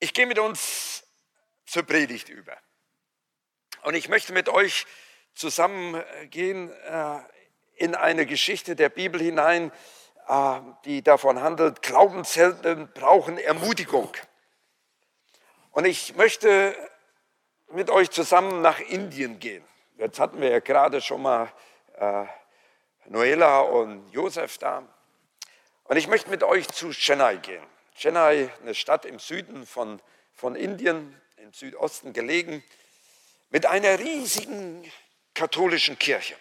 Ich 0.00 0.14
gehe 0.14 0.26
mit 0.26 0.38
uns 0.38 1.04
zur 1.66 1.82
Predigt 1.82 2.28
über. 2.28 2.56
Und 3.82 3.94
ich 3.94 4.08
möchte 4.08 4.32
mit 4.32 4.48
euch 4.48 4.86
zusammengehen 5.34 6.70
äh, 6.70 7.18
in 7.76 7.94
eine 7.94 8.26
Geschichte 8.26 8.76
der 8.76 8.90
Bibel 8.90 9.20
hinein, 9.20 9.72
äh, 10.28 10.60
die 10.84 11.02
davon 11.02 11.40
handelt, 11.40 11.82
Glaubenshelden 11.82 12.92
brauchen 12.92 13.38
Ermutigung. 13.38 14.12
Und 15.72 15.84
ich 15.84 16.14
möchte 16.14 16.76
mit 17.72 17.90
euch 17.90 18.10
zusammen 18.10 18.62
nach 18.62 18.78
Indien 18.78 19.40
gehen. 19.40 19.64
Jetzt 19.96 20.20
hatten 20.20 20.40
wir 20.40 20.50
ja 20.50 20.60
gerade 20.60 21.00
schon 21.00 21.22
mal 21.22 21.52
äh, 21.94 22.24
Noela 23.06 23.60
und 23.60 24.08
Josef 24.10 24.58
da. 24.58 24.86
Und 25.84 25.96
ich 25.96 26.06
möchte 26.06 26.30
mit 26.30 26.44
euch 26.44 26.68
zu 26.68 26.90
Chennai 26.90 27.36
gehen. 27.36 27.66
Chennai, 27.98 28.52
eine 28.60 28.74
Stadt 28.76 29.04
im 29.04 29.18
Süden 29.18 29.66
von, 29.66 30.00
von 30.32 30.54
Indien, 30.54 31.20
im 31.36 31.52
Südosten 31.52 32.12
gelegen, 32.12 32.62
mit 33.50 33.66
einer 33.66 33.98
riesigen 33.98 34.90
katholischen 35.34 35.98
Kirche. 35.98 36.36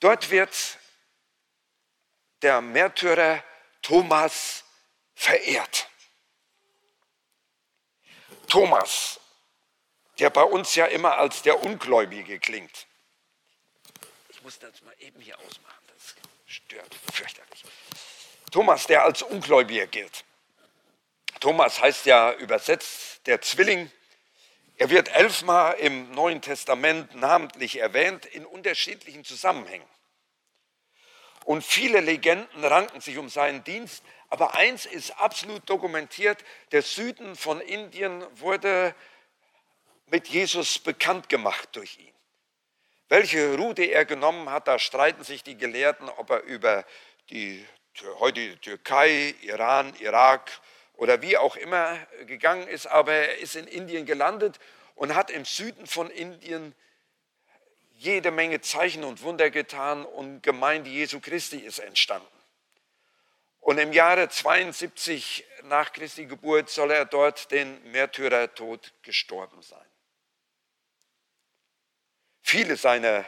Dort 0.00 0.30
wird 0.30 0.78
der 2.42 2.60
Märtyrer 2.60 3.42
Thomas 3.80 4.64
verehrt. 5.14 5.88
Thomas, 8.48 9.20
der 10.18 10.28
bei 10.30 10.42
uns 10.42 10.74
ja 10.74 10.84
immer 10.86 11.16
als 11.16 11.40
der 11.42 11.62
Ungläubige 11.62 12.38
klingt. 12.38 12.86
Ich 14.28 14.42
muss 14.42 14.58
das 14.58 14.82
mal 14.82 14.94
eben 14.98 15.20
hier 15.20 15.38
ausmachen, 15.38 15.84
das 15.94 16.14
stört 16.46 16.94
fürchterlich. 17.12 17.64
Thomas, 18.50 18.86
der 18.86 19.04
als 19.04 19.22
Ungläubiger 19.22 19.86
gilt. 19.86 20.24
Thomas 21.40 21.80
heißt 21.80 22.06
ja 22.06 22.32
übersetzt 22.32 23.26
der 23.26 23.40
Zwilling. 23.40 23.90
Er 24.76 24.90
wird 24.90 25.08
elfmal 25.14 25.74
im 25.74 26.10
Neuen 26.12 26.40
Testament 26.40 27.14
namentlich 27.14 27.80
erwähnt 27.80 28.26
in 28.26 28.44
unterschiedlichen 28.46 29.24
Zusammenhängen. 29.24 29.86
Und 31.44 31.62
viele 31.62 32.00
Legenden 32.00 32.64
ranken 32.64 33.00
sich 33.00 33.18
um 33.18 33.28
seinen 33.28 33.62
Dienst, 33.62 34.02
aber 34.28 34.54
eins 34.54 34.84
ist 34.84 35.12
absolut 35.20 35.68
dokumentiert, 35.70 36.44
der 36.72 36.82
Süden 36.82 37.36
von 37.36 37.60
Indien 37.60 38.26
wurde 38.40 38.94
mit 40.06 40.28
Jesus 40.28 40.78
bekannt 40.78 41.28
gemacht 41.28 41.68
durch 41.72 41.98
ihn. 41.98 42.12
Welche 43.08 43.56
Route 43.56 43.84
er 43.84 44.04
genommen 44.04 44.50
hat, 44.50 44.66
da 44.66 44.78
streiten 44.80 45.22
sich 45.22 45.44
die 45.44 45.56
Gelehrten, 45.56 46.08
ob 46.08 46.30
er 46.30 46.42
über 46.42 46.84
die 47.30 47.64
heute 48.18 48.58
Türkei, 48.60 49.34
Iran, 49.42 49.94
Irak 50.00 50.50
oder 50.94 51.22
wie 51.22 51.36
auch 51.36 51.56
immer 51.56 51.98
gegangen 52.26 52.68
ist, 52.68 52.86
aber 52.86 53.12
er 53.12 53.38
ist 53.38 53.56
in 53.56 53.66
Indien 53.66 54.06
gelandet 54.06 54.58
und 54.94 55.14
hat 55.14 55.30
im 55.30 55.44
Süden 55.44 55.86
von 55.86 56.10
Indien 56.10 56.74
jede 57.94 58.30
Menge 58.30 58.60
Zeichen 58.60 59.04
und 59.04 59.22
Wunder 59.22 59.50
getan 59.50 60.04
und 60.04 60.42
Gemeinde 60.42 60.90
Jesu 60.90 61.20
Christi 61.20 61.58
ist 61.58 61.78
entstanden. 61.78 62.26
Und 63.60 63.78
im 63.78 63.92
Jahre 63.92 64.28
72 64.28 65.44
nach 65.64 65.92
Christi 65.92 66.26
Geburt 66.26 66.70
soll 66.70 66.92
er 66.92 67.04
dort 67.04 67.50
den 67.50 67.90
Märtyrertod 67.90 68.92
gestorben 69.02 69.60
sein. 69.62 69.84
Viele 72.42 72.76
seiner 72.76 73.24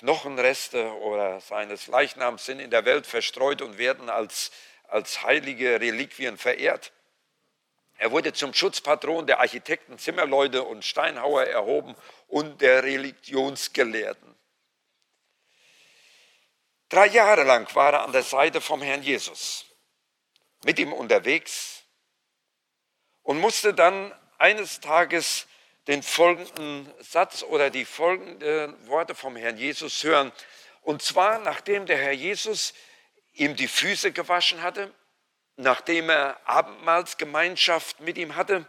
Knochenreste 0.00 0.92
oder 1.00 1.40
seines 1.40 1.86
Leichnams 1.86 2.46
sind 2.46 2.58
in 2.58 2.70
der 2.70 2.86
Welt 2.86 3.06
verstreut 3.06 3.60
und 3.60 3.76
werden 3.76 4.08
als, 4.08 4.50
als 4.88 5.22
heilige 5.22 5.78
Reliquien 5.78 6.38
verehrt. 6.38 6.92
Er 7.98 8.10
wurde 8.10 8.32
zum 8.32 8.54
Schutzpatron 8.54 9.26
der 9.26 9.40
Architekten, 9.40 9.98
Zimmerleute 9.98 10.62
und 10.62 10.86
Steinhauer 10.86 11.44
erhoben 11.44 11.94
und 12.28 12.62
der 12.62 12.82
Religionsgelehrten. 12.82 14.34
Drei 16.88 17.08
Jahre 17.08 17.44
lang 17.44 17.72
war 17.74 17.92
er 17.92 18.02
an 18.02 18.12
der 18.12 18.22
Seite 18.22 18.62
vom 18.62 18.80
Herrn 18.80 19.02
Jesus, 19.02 19.66
mit 20.64 20.78
ihm 20.78 20.94
unterwegs 20.94 21.82
und 23.22 23.38
musste 23.38 23.74
dann 23.74 24.14
eines 24.38 24.80
Tages 24.80 25.46
den 25.90 26.04
folgenden 26.04 26.88
Satz 27.00 27.42
oder 27.42 27.68
die 27.68 27.84
folgenden 27.84 28.86
Worte 28.86 29.16
vom 29.16 29.34
Herrn 29.34 29.56
Jesus 29.56 30.04
hören. 30.04 30.30
Und 30.82 31.02
zwar, 31.02 31.40
nachdem 31.40 31.84
der 31.84 31.98
Herr 31.98 32.12
Jesus 32.12 32.74
ihm 33.32 33.56
die 33.56 33.66
Füße 33.66 34.12
gewaschen 34.12 34.62
hatte, 34.62 34.94
nachdem 35.56 36.08
er 36.08 36.40
Abendmahlsgemeinschaft 36.48 37.98
mit 37.98 38.18
ihm 38.18 38.36
hatte, 38.36 38.66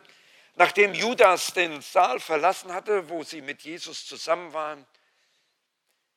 nachdem 0.55 0.95
Judas 0.95 1.53
den 1.53 1.81
Saal 1.81 2.19
verlassen 2.19 2.73
hatte, 2.73 3.07
wo 3.07 3.23
sie 3.23 3.41
mit 3.41 3.61
Jesus 3.61 4.07
zusammen 4.07 4.51
waren. 4.53 4.83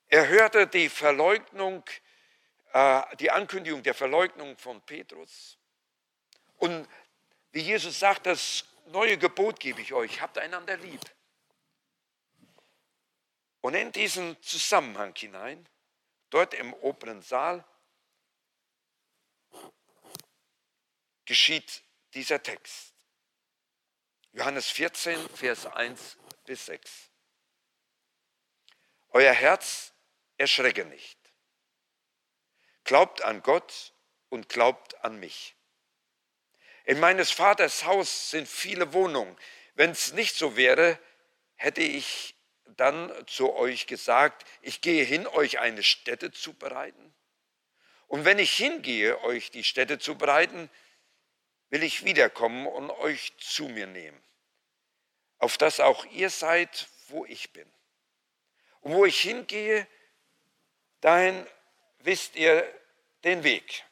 Er 0.08 0.26
hörte 0.28 0.66
die 0.66 0.88
Verleugnung, 0.88 1.84
äh, 2.72 3.02
die 3.20 3.30
Ankündigung 3.30 3.82
der 3.82 3.94
Verleugnung 3.94 4.56
von 4.56 4.80
Petrus. 4.80 5.58
Und 6.56 6.88
wie 7.52 7.60
Jesus 7.60 8.00
sagt, 8.00 8.24
das 8.24 8.64
neue 8.86 9.18
Gebot 9.18 9.60
gebe 9.60 9.80
ich 9.80 9.92
euch, 9.92 10.20
habt 10.20 10.38
einander 10.38 10.76
lieb. 10.76 11.00
Und 13.60 13.74
in 13.74 13.92
diesen 13.92 14.40
Zusammenhang 14.42 15.14
hinein, 15.16 15.68
dort 16.30 16.54
im 16.54 16.74
oberen 16.74 17.22
Saal, 17.22 17.64
geschieht 21.24 21.82
dieser 22.12 22.42
Text. 22.42 22.92
Johannes 24.32 24.68
14, 24.68 25.28
Vers 25.30 25.66
1 25.66 26.18
bis 26.44 26.66
6. 26.66 27.10
Euer 29.10 29.32
Herz 29.32 29.92
erschrecke 30.36 30.84
nicht. 30.84 31.18
Glaubt 32.82 33.22
an 33.22 33.42
Gott 33.42 33.94
und 34.28 34.48
glaubt 34.48 35.02
an 35.04 35.18
mich. 35.18 35.56
In 36.84 37.00
meines 37.00 37.30
Vaters 37.30 37.84
Haus 37.84 38.30
sind 38.30 38.46
viele 38.46 38.92
Wohnungen. 38.92 39.36
Wenn 39.74 39.90
es 39.90 40.12
nicht 40.12 40.36
so 40.36 40.56
wäre, 40.56 40.98
hätte 41.56 41.80
ich 41.80 42.34
dann 42.76 43.10
zu 43.26 43.54
euch 43.54 43.86
gesagt, 43.86 44.46
ich 44.60 44.80
gehe 44.80 45.04
hin, 45.04 45.26
euch 45.26 45.58
eine 45.58 45.82
Stätte 45.82 46.30
zu 46.30 46.52
bereiten. 46.52 47.14
Und 48.06 48.26
wenn 48.26 48.38
ich 48.38 48.52
hingehe, 48.52 49.20
euch 49.22 49.50
die 49.50 49.64
Stätte 49.64 49.98
zu 49.98 50.16
bereiten, 50.16 50.68
will 51.70 51.82
ich 51.82 52.04
wiederkommen 52.04 52.66
und 52.66 52.90
euch 52.90 53.32
zu 53.38 53.68
mir 53.68 53.86
nehmen, 53.86 54.22
auf 55.38 55.56
dass 55.56 55.80
auch 55.80 56.04
ihr 56.06 56.28
seid, 56.28 56.88
wo 57.08 57.24
ich 57.24 57.52
bin. 57.52 57.68
Und 58.80 58.92
wo 58.92 59.06
ich 59.06 59.18
hingehe, 59.20 59.86
dahin 61.00 61.46
wisst 62.00 62.36
ihr 62.36 62.70
den 63.24 63.42
Weg. 63.42 63.84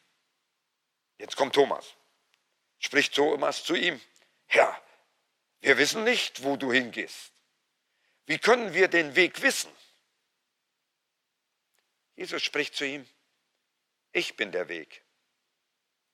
Jetzt 1.17 1.37
kommt 1.37 1.55
Thomas 1.55 1.97
spricht 2.83 3.15
Thomas 3.15 3.65
zu 3.65 3.75
ihm, 3.75 4.01
Herr, 4.47 4.81
wir 5.61 5.79
wissen 5.79 6.05
nicht, 6.05 6.43
wo 6.43 6.57
du 6.57 6.73
hingehst. 6.73 7.33
Wie 8.27 8.39
können 8.39 8.75
wir 8.75 8.89
den 8.89 9.15
Weg 9.17 9.41
wissen? 9.41 9.71
Jesus 12.17 12.43
spricht 12.43 12.75
zu 12.75 12.85
ihm, 12.85 13.09
ich 14.13 14.37
bin 14.37 14.53
der 14.53 14.69
Weg 14.69 15.03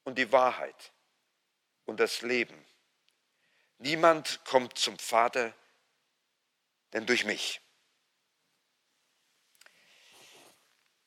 und 0.05 0.17
die 0.17 0.31
Wahrheit 0.31 0.93
und 1.87 1.99
das 1.99 2.23
Leben. 2.23 2.67
Niemand 3.79 4.45
kommt 4.45 4.79
zum 4.79 4.99
Vater, 4.99 5.55
denn 6.93 7.07
durch 7.07 7.25
mich. 7.25 7.61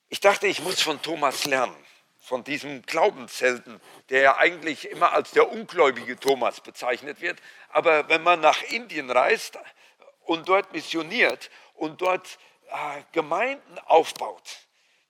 Ich 0.09 0.19
dachte, 0.19 0.47
ich 0.47 0.59
muss 0.59 0.81
von 0.81 1.01
Thomas 1.01 1.45
lernen 1.45 1.85
von 2.31 2.45
diesem 2.45 2.81
Glaubenshelden, 2.83 3.81
der 4.07 4.21
ja 4.21 4.37
eigentlich 4.37 4.89
immer 4.89 5.11
als 5.11 5.31
der 5.31 5.51
ungläubige 5.51 6.17
Thomas 6.17 6.61
bezeichnet 6.61 7.19
wird. 7.19 7.41
Aber 7.67 8.07
wenn 8.07 8.23
man 8.23 8.39
nach 8.39 8.63
Indien 8.63 9.11
reist 9.11 9.59
und 10.21 10.47
dort 10.47 10.71
missioniert 10.71 11.49
und 11.73 11.99
dort 11.99 12.39
äh, 12.69 13.01
Gemeinden 13.11 13.77
aufbaut, 13.79 14.59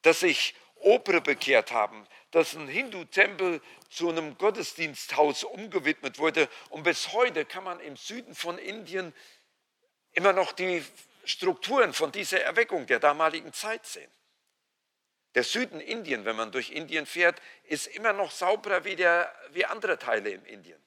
dass 0.01 0.21
sich 0.21 0.55
Opere 0.77 1.21
bekehrt 1.21 1.71
haben, 1.71 2.07
dass 2.31 2.55
ein 2.55 2.67
Hindu-Tempel 2.67 3.61
zu 3.91 4.09
einem 4.09 4.35
Gottesdiensthaus 4.39 5.43
umgewidmet 5.43 6.17
wurde 6.17 6.49
und 6.71 6.81
bis 6.81 7.11
heute 7.13 7.45
kann 7.45 7.63
man 7.63 7.79
im 7.81 7.97
Süden 7.97 8.33
von 8.33 8.57
Indien 8.57 9.13
immer 10.13 10.33
noch 10.33 10.53
die 10.53 10.83
Strukturen 11.25 11.93
von 11.93 12.11
dieser 12.11 12.41
Erweckung 12.41 12.87
der 12.87 12.99
damaligen 12.99 13.53
Zeit 13.53 13.85
sehen. 13.85 14.09
Der 15.35 15.43
Süden 15.43 15.79
Indien, 15.79 16.25
wenn 16.25 16.35
man 16.35 16.51
durch 16.51 16.71
Indien 16.71 17.05
fährt, 17.05 17.41
ist 17.63 17.87
immer 17.87 18.11
noch 18.13 18.31
sauberer 18.31 18.83
wie, 18.83 18.95
der, 18.95 19.33
wie 19.51 19.65
andere 19.65 19.97
Teile 19.97 20.31
in 20.31 20.45
Indien. 20.45 20.81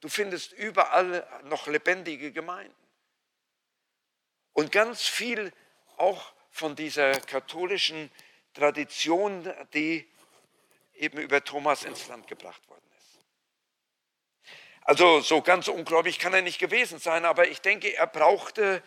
Du 0.00 0.08
findest 0.08 0.52
überall 0.52 1.26
noch 1.44 1.66
lebendige 1.66 2.32
Gemeinden. 2.32 2.74
Und 4.52 4.72
ganz 4.72 5.02
viel 5.02 5.52
auch 5.98 6.32
von 6.50 6.74
dieser 6.74 7.12
katholischen 7.20 8.10
Tradition, 8.54 9.52
die 9.74 10.08
eben 10.94 11.18
über 11.18 11.44
Thomas 11.44 11.84
ins 11.84 12.08
Land 12.08 12.26
gebracht 12.26 12.66
worden 12.68 12.84
ist. 12.98 13.24
Also 14.82 15.20
so 15.20 15.42
ganz 15.42 15.68
ungläubig 15.68 16.18
kann 16.18 16.34
er 16.34 16.42
nicht 16.42 16.58
gewesen 16.58 16.98
sein, 16.98 17.24
aber 17.24 17.48
ich 17.48 17.60
denke, 17.60 17.94
er 17.94 18.06
brauchte 18.06 18.82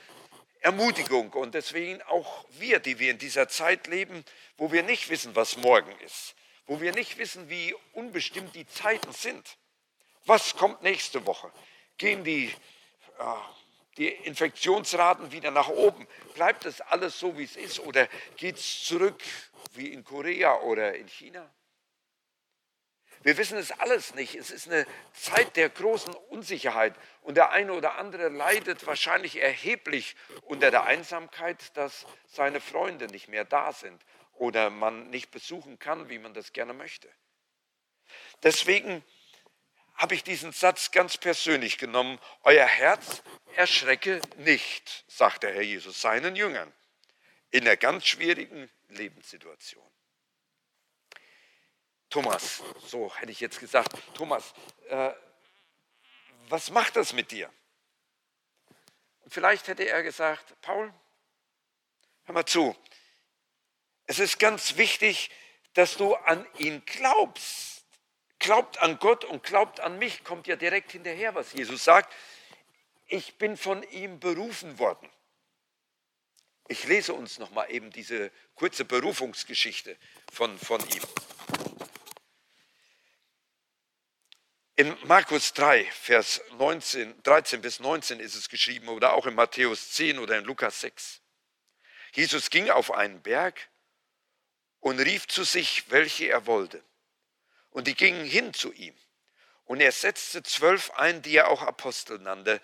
Ermutigung 0.63 1.33
und 1.33 1.53
deswegen 1.55 2.01
auch 2.03 2.45
wir, 2.51 2.79
die 2.79 2.97
wir 2.97 3.11
in 3.11 3.17
dieser 3.17 3.49
Zeit 3.49 3.87
leben, 3.87 4.23
wo 4.55 4.71
wir 4.71 4.81
nicht 4.81 5.09
wissen, 5.09 5.35
was 5.35 5.57
morgen 5.57 5.91
ist, 5.99 6.35
wo 6.67 6.79
wir 6.79 6.93
nicht 6.93 7.17
wissen, 7.17 7.49
wie 7.49 7.75
unbestimmt 7.91 8.55
die 8.55 8.65
Zeiten 8.65 9.11
sind. 9.11 9.57
Was 10.25 10.55
kommt 10.55 10.81
nächste 10.81 11.25
Woche? 11.25 11.51
Gehen 11.97 12.23
die, 12.23 12.45
äh, 12.45 13.23
die 13.97 14.07
Infektionsraten 14.07 15.33
wieder 15.33 15.51
nach 15.51 15.67
oben? 15.67 16.07
Bleibt 16.33 16.63
es 16.63 16.79
alles 16.79 17.19
so, 17.19 17.37
wie 17.37 17.43
es 17.43 17.57
ist 17.57 17.79
oder 17.79 18.07
geht 18.37 18.55
es 18.55 18.85
zurück 18.85 19.21
wie 19.73 19.91
in 19.91 20.05
Korea 20.05 20.61
oder 20.61 20.95
in 20.95 21.07
China? 21.09 21.53
Wir 23.23 23.37
wissen 23.37 23.57
es 23.57 23.71
alles 23.71 24.15
nicht. 24.15 24.35
Es 24.35 24.51
ist 24.51 24.67
eine 24.67 24.85
Zeit 25.13 25.55
der 25.55 25.69
großen 25.69 26.13
Unsicherheit. 26.13 26.93
Und 27.21 27.35
der 27.35 27.51
eine 27.51 27.73
oder 27.73 27.95
andere 27.95 28.27
leidet 28.27 28.85
wahrscheinlich 28.85 29.41
erheblich 29.41 30.17
unter 30.41 30.71
der 30.71 30.83
Einsamkeit, 30.83 31.75
dass 31.77 32.05
seine 32.27 32.59
Freunde 32.59 33.07
nicht 33.07 33.29
mehr 33.29 33.45
da 33.45 33.71
sind 33.71 34.01
oder 34.33 34.69
man 34.69 35.09
nicht 35.09 35.31
besuchen 35.31 35.79
kann, 35.79 36.09
wie 36.09 36.19
man 36.19 36.33
das 36.33 36.51
gerne 36.51 36.73
möchte. 36.73 37.09
Deswegen 38.43 39.03
habe 39.95 40.15
ich 40.15 40.23
diesen 40.23 40.51
Satz 40.51 40.91
ganz 40.91 41.17
persönlich 41.17 41.77
genommen. 41.77 42.19
Euer 42.43 42.65
Herz 42.65 43.23
erschrecke 43.55 44.21
nicht, 44.37 45.05
sagt 45.07 45.43
der 45.43 45.53
Herr 45.53 45.61
Jesus 45.61 46.01
seinen 46.01 46.35
Jüngern 46.35 46.71
in 47.51 47.61
einer 47.61 47.77
ganz 47.77 48.05
schwierigen 48.05 48.69
Lebenssituation. 48.89 49.83
Thomas, 52.13 52.61
so 52.85 53.11
hätte 53.15 53.31
ich 53.31 53.39
jetzt 53.39 53.59
gesagt, 53.59 53.91
Thomas, 54.13 54.53
äh, 54.87 55.09
was 56.47 56.69
macht 56.69 56.95
das 56.95 57.11
mit 57.11 57.31
dir? 57.31 57.51
Und 59.23 59.33
vielleicht 59.33 59.67
hätte 59.67 59.89
er 59.89 60.03
gesagt, 60.03 60.53
Paul, 60.61 60.93
hör 62.25 62.33
mal 62.35 62.45
zu, 62.45 62.75
es 64.05 64.19
ist 64.19 64.37
ganz 64.37 64.77
wichtig, 64.77 65.31
dass 65.73 65.97
du 65.97 66.13
an 66.13 66.45
ihn 66.59 66.85
glaubst. 66.85 67.83
Glaubt 68.37 68.77
an 68.77 68.99
Gott 68.99 69.25
und 69.25 69.41
glaubt 69.41 69.79
an 69.79 69.97
mich, 69.97 70.23
kommt 70.23 70.45
ja 70.45 70.55
direkt 70.55 70.91
hinterher, 70.91 71.33
was 71.33 71.51
Jesus 71.53 71.83
sagt. 71.83 72.13
Ich 73.07 73.39
bin 73.39 73.57
von 73.57 73.81
ihm 73.89 74.19
berufen 74.19 74.77
worden. 74.77 75.09
Ich 76.67 76.83
lese 76.83 77.15
uns 77.15 77.39
nochmal 77.39 77.71
eben 77.71 77.89
diese 77.89 78.31
kurze 78.53 78.85
Berufungsgeschichte 78.85 79.97
von, 80.31 80.59
von 80.59 80.79
ihm. 80.89 81.01
In 84.75 84.97
Markus 85.03 85.53
3, 85.53 85.85
Vers 85.91 86.41
19, 86.57 87.21
13 87.21 87.61
bis 87.61 87.79
19 87.79 88.19
ist 88.19 88.33
es 88.33 88.49
geschrieben 88.49 88.89
oder 88.89 89.13
auch 89.13 89.27
in 89.27 89.35
Matthäus 89.35 89.91
10 89.91 90.17
oder 90.17 90.39
in 90.39 90.45
Lukas 90.45 90.81
6. 90.81 91.21
Jesus 92.13 92.49
ging 92.49 92.71
auf 92.71 92.91
einen 92.91 93.21
Berg 93.21 93.69
und 94.79 94.99
rief 94.99 95.27
zu 95.27 95.43
sich, 95.43 95.91
welche 95.91 96.25
er 96.25 96.47
wollte. 96.47 96.83
Und 97.69 97.85
die 97.85 97.93
gingen 97.93 98.25
hin 98.25 98.51
zu 98.51 98.73
ihm. 98.73 98.95
Und 99.65 99.79
er 99.79 99.91
setzte 99.91 100.41
zwölf 100.41 100.89
ein, 100.91 101.21
die 101.21 101.35
er 101.35 101.49
auch 101.49 101.61
Apostel 101.61 102.17
nannte, 102.17 102.59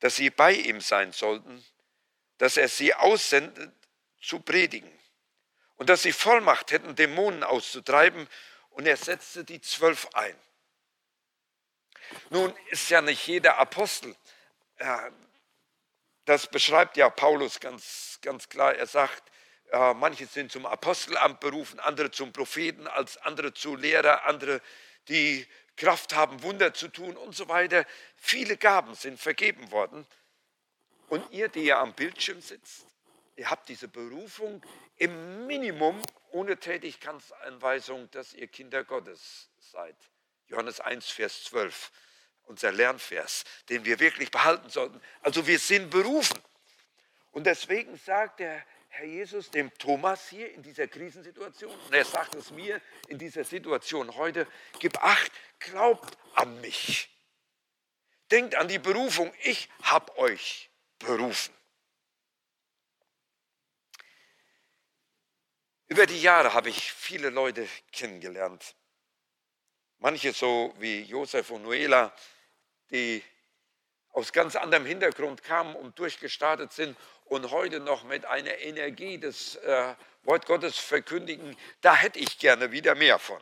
dass 0.00 0.16
sie 0.16 0.28
bei 0.28 0.52
ihm 0.52 0.82
sein 0.82 1.12
sollten, 1.12 1.64
dass 2.36 2.58
er 2.58 2.68
sie 2.68 2.92
aussendet 2.92 3.72
zu 4.20 4.40
predigen 4.40 4.92
und 5.76 5.88
dass 5.88 6.02
sie 6.02 6.12
Vollmacht 6.12 6.70
hätten, 6.70 6.96
Dämonen 6.96 7.44
auszutreiben. 7.44 8.28
Und 8.68 8.86
er 8.86 8.98
setzte 8.98 9.42
die 9.42 9.62
zwölf 9.62 10.06
ein. 10.12 10.36
Nun 12.30 12.54
ist 12.70 12.90
ja 12.90 13.00
nicht 13.00 13.26
jeder 13.26 13.58
Apostel. 13.58 14.14
Das 16.24 16.46
beschreibt 16.46 16.96
ja 16.96 17.10
Paulus 17.10 17.60
ganz, 17.60 18.18
ganz 18.22 18.48
klar. 18.48 18.74
Er 18.74 18.86
sagt, 18.86 19.22
manche 19.96 20.26
sind 20.26 20.52
zum 20.52 20.66
Apostelamt 20.66 21.40
berufen, 21.40 21.80
andere 21.80 22.10
zum 22.10 22.32
Propheten, 22.32 22.86
als 22.86 23.16
andere 23.18 23.54
zu 23.54 23.76
Lehrer, 23.76 24.24
andere, 24.26 24.60
die 25.08 25.46
Kraft 25.76 26.14
haben, 26.14 26.42
Wunder 26.42 26.74
zu 26.74 26.88
tun 26.88 27.16
und 27.16 27.34
so 27.34 27.48
weiter. 27.48 27.86
Viele 28.16 28.56
Gaben 28.56 28.94
sind 28.94 29.18
vergeben 29.18 29.70
worden. 29.70 30.06
Und 31.08 31.30
ihr, 31.32 31.48
die 31.48 31.64
ja 31.64 31.80
am 31.80 31.94
Bildschirm 31.94 32.40
sitzt, 32.40 32.86
ihr 33.36 33.50
habt 33.50 33.68
diese 33.68 33.88
Berufung 33.88 34.62
im 34.96 35.46
Minimum 35.46 36.00
ohne 36.30 36.56
Tätigkeitsanweisung, 36.58 38.10
dass 38.12 38.34
ihr 38.34 38.46
Kinder 38.46 38.84
Gottes 38.84 39.48
seid. 39.58 39.96
Johannes 40.50 40.80
1, 40.80 41.08
Vers 41.10 41.44
12, 41.44 41.92
unser 42.42 42.72
Lernvers, 42.72 43.44
den 43.68 43.84
wir 43.84 44.00
wirklich 44.00 44.30
behalten 44.30 44.68
sollten. 44.68 45.00
Also 45.22 45.46
wir 45.46 45.58
sind 45.58 45.90
berufen. 45.90 46.38
Und 47.30 47.44
deswegen 47.44 47.96
sagt 47.96 48.40
der 48.40 48.64
Herr 48.88 49.06
Jesus 49.06 49.50
dem 49.52 49.72
Thomas 49.78 50.28
hier 50.28 50.52
in 50.52 50.62
dieser 50.62 50.88
Krisensituation, 50.88 51.72
und 51.72 51.94
er 51.94 52.04
sagt 52.04 52.34
es 52.34 52.50
mir 52.50 52.82
in 53.06 53.18
dieser 53.18 53.44
Situation 53.44 54.16
heute, 54.16 54.48
gib 54.80 55.00
acht, 55.02 55.30
glaubt 55.60 56.18
an 56.34 56.60
mich. 56.60 57.08
Denkt 58.32 58.56
an 58.56 58.66
die 58.66 58.80
Berufung, 58.80 59.32
ich 59.42 59.68
habe 59.82 60.16
euch 60.18 60.70
berufen. 60.98 61.54
Über 65.86 66.06
die 66.06 66.20
Jahre 66.20 66.52
habe 66.52 66.68
ich 66.68 66.92
viele 66.92 67.30
Leute 67.30 67.68
kennengelernt, 67.92 68.74
Manche 70.00 70.32
so 70.32 70.74
wie 70.78 71.02
Josef 71.02 71.50
und 71.50 71.62
Noela, 71.62 72.10
die 72.90 73.22
aus 74.12 74.32
ganz 74.32 74.56
anderem 74.56 74.86
Hintergrund 74.86 75.42
kamen 75.42 75.76
und 75.76 75.98
durchgestartet 75.98 76.72
sind 76.72 76.96
und 77.26 77.50
heute 77.50 77.80
noch 77.80 78.04
mit 78.04 78.24
einer 78.24 78.56
Energie 78.58 79.18
des 79.18 79.56
äh, 79.56 79.94
Wort 80.22 80.46
Gottes 80.46 80.78
verkündigen, 80.78 81.54
da 81.82 81.94
hätte 81.94 82.18
ich 82.18 82.38
gerne 82.38 82.72
wieder 82.72 82.94
mehr 82.94 83.18
von. 83.18 83.40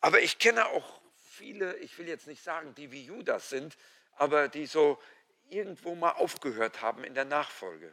Aber 0.00 0.22
ich 0.22 0.38
kenne 0.38 0.66
auch 0.66 1.00
viele, 1.32 1.76
ich 1.78 1.98
will 1.98 2.06
jetzt 2.06 2.28
nicht 2.28 2.44
sagen, 2.44 2.72
die 2.76 2.92
wie 2.92 3.04
Judas 3.04 3.50
sind, 3.50 3.76
aber 4.12 4.46
die 4.46 4.66
so 4.66 5.02
irgendwo 5.48 5.96
mal 5.96 6.12
aufgehört 6.12 6.80
haben 6.80 7.02
in 7.02 7.14
der 7.14 7.24
Nachfolge, 7.24 7.92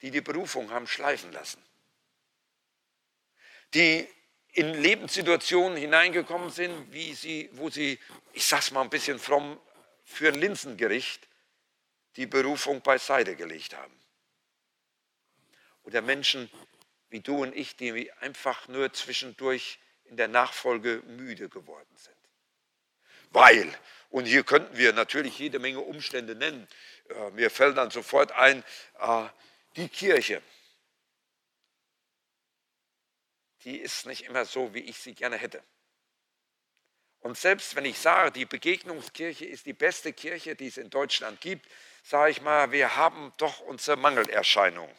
die 0.00 0.10
die 0.10 0.22
Berufung 0.22 0.70
haben 0.70 0.86
schleifen 0.86 1.32
lassen, 1.32 1.62
die 3.74 4.08
in 4.52 4.74
Lebenssituationen 4.74 5.78
hineingekommen 5.78 6.50
sind, 6.50 6.92
wie 6.92 7.14
sie, 7.14 7.48
wo 7.52 7.70
sie, 7.70 7.98
ich 8.32 8.46
sag's 8.46 8.70
mal 8.70 8.82
ein 8.82 8.90
bisschen 8.90 9.18
fromm, 9.18 9.60
für 10.04 10.28
ein 10.28 10.34
Linsengericht 10.34 11.28
die 12.16 12.26
Berufung 12.26 12.82
beiseite 12.82 13.36
gelegt 13.36 13.76
haben. 13.76 13.94
Oder 15.84 16.02
Menschen 16.02 16.50
wie 17.10 17.20
du 17.20 17.42
und 17.42 17.54
ich, 17.54 17.76
die 17.76 18.10
einfach 18.20 18.68
nur 18.68 18.92
zwischendurch 18.92 19.78
in 20.04 20.16
der 20.16 20.28
Nachfolge 20.28 21.02
müde 21.06 21.48
geworden 21.48 21.96
sind. 21.96 22.16
Weil, 23.30 23.72
und 24.10 24.24
hier 24.24 24.42
könnten 24.42 24.76
wir 24.76 24.92
natürlich 24.92 25.38
jede 25.38 25.58
Menge 25.58 25.80
Umstände 25.80 26.34
nennen, 26.34 26.66
äh, 27.08 27.30
mir 27.30 27.50
fällt 27.50 27.76
dann 27.76 27.90
sofort 27.90 28.32
ein, 28.32 28.64
äh, 29.00 29.28
die 29.76 29.88
Kirche 29.88 30.42
die 33.64 33.78
ist 33.78 34.06
nicht 34.06 34.24
immer 34.24 34.44
so, 34.44 34.74
wie 34.74 34.80
ich 34.80 34.98
sie 34.98 35.14
gerne 35.14 35.36
hätte. 35.36 35.62
Und 37.20 37.36
selbst 37.36 37.76
wenn 37.76 37.84
ich 37.84 37.98
sage, 37.98 38.32
die 38.32 38.46
Begegnungskirche 38.46 39.44
ist 39.44 39.66
die 39.66 39.74
beste 39.74 40.12
Kirche, 40.12 40.56
die 40.56 40.68
es 40.68 40.78
in 40.78 40.88
Deutschland 40.88 41.40
gibt, 41.40 41.66
sage 42.02 42.30
ich 42.30 42.40
mal, 42.40 42.72
wir 42.72 42.96
haben 42.96 43.32
doch 43.36 43.60
unsere 43.60 43.98
Mangelerscheinungen. 43.98 44.94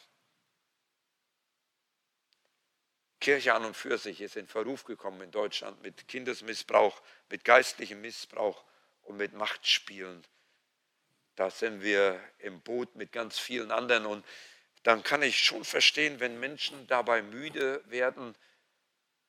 Kirche 3.20 3.53
an 3.53 3.65
und 3.65 3.77
für 3.77 3.98
sich 3.98 4.22
ist 4.22 4.36
in 4.36 4.48
Verruf 4.48 4.84
gekommen 4.84 5.22
in 5.22 5.32
Deutschland 5.32 5.82
mit 5.82 6.08
Kindesmissbrauch, 6.08 7.01
mit 7.30 7.44
geistlichem 7.44 8.01
Missbrauch 8.01 8.63
und 9.03 9.18
mit 9.18 9.34
Machtspielen. 9.34 10.25
Da 11.36 11.50
sind 11.50 11.82
wir 11.82 12.22
im 12.39 12.62
Boot 12.62 12.96
mit 12.96 13.12
ganz 13.12 13.39
vielen 13.39 13.72
anderen 13.72 14.06
und 14.06 14.25
dann 14.84 15.03
kann 15.03 15.22
ich 15.22 15.38
schon 15.38 15.63
verstehen, 15.63 16.20
wenn 16.20 16.39
Menschen 16.39 16.88
dabei 16.88 17.22
müde 17.22 17.84
werden, 17.86 18.36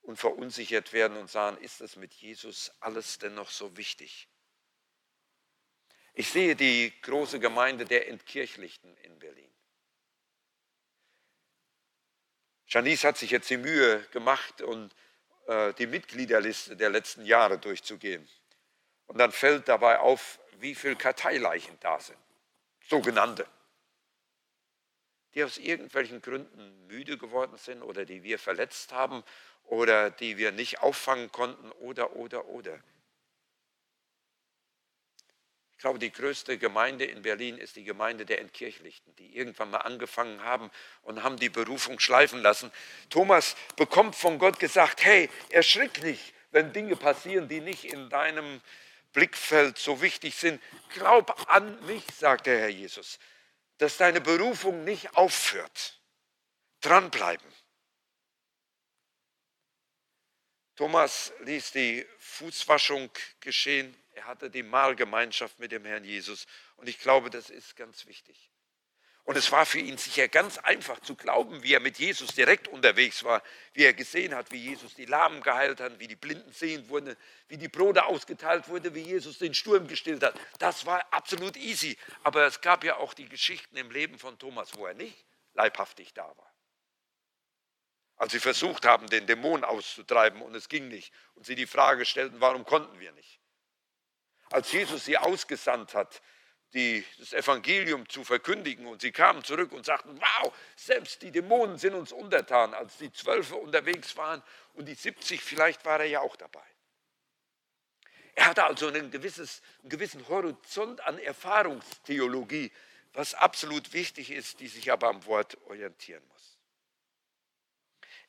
und 0.02 0.16
verunsichert 0.16 0.92
werden 0.92 1.16
und 1.16 1.30
sagen, 1.30 1.56
ist 1.59 1.80
es 1.80 1.97
mit 1.97 2.12
Jesus 2.12 2.73
alles 2.80 3.18
denn 3.18 3.35
noch 3.35 3.50
so 3.50 3.76
wichtig? 3.76 4.28
Ich 6.14 6.28
sehe 6.28 6.54
die 6.54 6.92
große 7.02 7.40
Gemeinde 7.40 7.85
der 7.85 8.09
Entkirchlichten 8.09 8.97
in 8.99 9.18
Berlin. 9.18 9.50
Janice 12.66 13.04
hat 13.04 13.18
sich 13.18 13.30
jetzt 13.30 13.49
die 13.50 13.56
Mühe 13.56 14.02
gemacht, 14.12 14.61
und, 14.62 14.94
äh, 15.47 15.73
die 15.75 15.87
Mitgliederliste 15.87 16.76
der 16.76 16.90
letzten 16.90 17.25
Jahre 17.25 17.59
durchzugehen. 17.59 18.28
Und 19.06 19.18
dann 19.18 19.32
fällt 19.32 19.68
dabei 19.68 19.99
auf, 19.99 20.40
wie 20.59 20.75
viele 20.75 20.97
Karteileichen 20.97 21.78
da 21.80 21.99
sind, 22.00 22.18
sogenannte, 22.88 23.47
die 25.35 25.44
aus 25.44 25.59
irgendwelchen 25.59 26.23
Gründen 26.23 26.87
müde 26.87 27.18
geworden 27.18 27.56
sind 27.56 27.82
oder 27.82 28.04
die 28.04 28.23
wir 28.23 28.38
verletzt 28.38 28.92
haben 28.92 29.23
oder 29.73 30.11
die 30.11 30.37
wir 30.37 30.52
nicht 30.52 30.83
auffangen 30.83 31.33
konnten 31.33 31.71
oder, 31.81 32.14
oder, 32.17 32.45
oder. 32.49 32.79
glaube, 35.79 35.99
die 35.99 36.12
größte 36.12 36.59
Gemeinde 36.59 37.07
in 37.07 37.23
Berlin 37.23 37.57
ist 37.57 37.75
die 37.76 37.83
Gemeinde 37.83 38.26
der 38.26 38.41
Entkirchlichten, 38.41 39.17
die 39.17 39.35
irgendwann 39.35 39.71
mal 39.71 39.79
angefangen 39.79 40.43
haben 40.45 40.71
und 41.02 41.23
haben 41.23 41.38
die 41.38 41.49
Berufung 41.49 41.99
schleifen 41.99 42.41
lassen. 42.43 42.71
Thomas 43.09 43.57
bekommt 43.76 44.14
von 44.14 44.38
Gott 44.38 44.61
gesagt, 44.61 45.02
hey, 45.05 45.31
erschrick 45.49 46.02
nicht, 46.02 46.35
wenn 46.50 46.73
Dinge 46.75 46.95
passieren, 46.95 47.49
die 47.49 47.61
nicht 47.61 47.85
in 47.85 48.11
deinem 48.11 48.61
Blickfeld 49.14 49.79
so 49.79 50.02
wichtig 50.02 50.37
sind. 50.37 50.62
Glaub 50.91 51.50
an 51.50 51.85
mich, 51.87 52.05
sagt 52.17 52.47
der 52.47 52.61
Herr 52.61 52.69
Jesus, 52.69 53.19
dass 53.79 53.97
deine 53.97 54.21
Berufung 54.21 54.85
nicht 54.85 55.17
aufhört. 55.17 55.99
Dranbleiben. 56.83 57.51
Thomas 60.76 61.33
ließ 61.41 61.73
die 61.73 62.07
Fußwaschung 62.19 63.11
geschehen 63.41 63.97
er 64.14 64.26
hatte 64.26 64.50
die 64.50 64.62
Mahlgemeinschaft 64.62 65.59
mit 65.59 65.73
dem 65.73 65.85
Herrn 65.85 66.05
Jesus. 66.05 66.47
Und 66.76 66.88
ich 66.88 66.99
glaube, 66.99 67.31
das 67.31 67.50
ist 67.50 67.76
ganz 67.76 68.07
wichtig. 68.07 68.50
Und 69.25 69.37
es 69.37 69.52
war 69.52 69.64
für 69.64 69.79
ihn 69.79 69.99
sicher 69.99 70.26
ganz 70.26 70.59
einfach 70.59 70.99
zu 71.00 71.14
glauben, 71.14 71.62
wie 71.62 71.75
er 71.75 71.81
mit 71.81 71.99
Jesus 71.99 72.35
direkt 72.35 72.67
unterwegs 72.67 73.23
war, 73.23 73.41
wie 73.73 73.85
er 73.85 73.95
gesehen 73.95 74.35
hat, 74.35 74.50
wie 74.50 74.59
Jesus 74.59 74.95
die 74.95 75.05
Lahmen 75.05 75.43
geheilt 75.43 75.81
hat, 75.81 76.00
wie 76.00 76.09
die 76.09 76.17
Blinden 76.17 76.52
sehen 76.52 76.88
wurden, 76.88 77.17
wie 77.47 77.57
die 77.57 77.69
Brote 77.69 78.05
ausgeteilt 78.05 78.69
wurden, 78.69 78.95
wie 78.97 79.02
Jesus 79.02 79.38
den 79.38 79.55
Sturm 79.55 79.87
gestillt 79.87 80.25
hat. 80.25 80.35
Das 80.59 80.87
war 80.87 81.00
absolut 81.12 81.57
easy. 81.57 81.97
Aber 82.25 82.47
es 82.47 82.61
gab 82.61 82.83
ja 82.83 82.97
auch 82.97 83.14
die 83.14 83.29
Geschichten 83.29 83.76
im 83.76 83.93
Leben 83.93 84.19
von 84.19 84.38
Thomas, 84.38 84.76
wo 84.76 84.87
er 84.87 84.95
nicht 84.95 85.25
leibhaftig 85.55 86.12
da 86.14 86.26
war. 86.37 86.51
Als 88.23 88.33
sie 88.33 88.41
versucht 88.41 88.87
haben, 88.87 89.09
den 89.09 89.26
Dämon 89.26 89.64
auszutreiben 89.64 90.43
und 90.43 90.55
es 90.55 90.69
ging 90.69 90.88
nicht 90.88 91.12
und 91.35 91.45
sie 91.45 91.57
die 91.57 91.67
Frage 91.67 92.05
stellten, 92.07 92.41
warum 92.41 92.64
konnten 92.64 93.00
wir 93.00 93.12
nicht? 93.12 93.43
als 94.52 94.71
Jesus 94.73 95.05
sie 95.05 95.19
ausgesandt 95.19 95.95
hat, 95.95 96.23
die, 96.75 97.05
das 97.19 97.33
Evangelium 97.33 98.09
zu 98.09 98.25
verkündigen. 98.25 98.87
Und 98.87 99.00
sie 99.00 99.12
kamen 99.12 99.43
zurück 99.45 99.73
und 99.73 99.85
sagten, 99.85 100.19
wow, 100.19 100.55
selbst 100.76 101.23
die 101.23 101.31
Dämonen 101.31 101.79
sind 101.79 101.95
uns 101.95 102.12
untertan. 102.12 102.75
Als 102.75 102.99
die 102.99 103.12
Zwölfe 103.12 103.57
unterwegs 103.57 104.17
waren 104.17 104.43
und 104.75 104.87
die 104.87 104.95
70, 104.95 105.43
vielleicht 105.43 105.85
war 105.85 106.00
er 106.00 106.07
ja 106.07 106.21
auch 106.21 106.37
dabei. 106.37 106.64
Er 108.35 108.47
hatte 108.47 108.64
also 108.64 108.88
ein 108.88 109.11
gewisses, 109.11 109.61
einen 109.81 109.91
gewissen 109.91 110.26
Horizont 110.29 111.02
an 111.02 111.19
Erfahrungstheologie, 111.19 112.73
was 113.12 113.35
absolut 113.35 113.93
wichtig 113.93 114.31
ist, 114.31 114.61
die 114.61 114.69
sich 114.69 114.91
aber 114.91 115.09
am 115.09 115.25
Wort 115.26 115.59
orientieren 115.67 116.26
muss. 116.29 116.42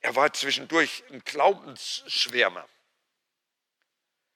Er 0.04 0.16
war 0.16 0.32
zwischendurch 0.34 1.02
ein 1.12 1.24
Glaubensschwärmer. 1.24 2.68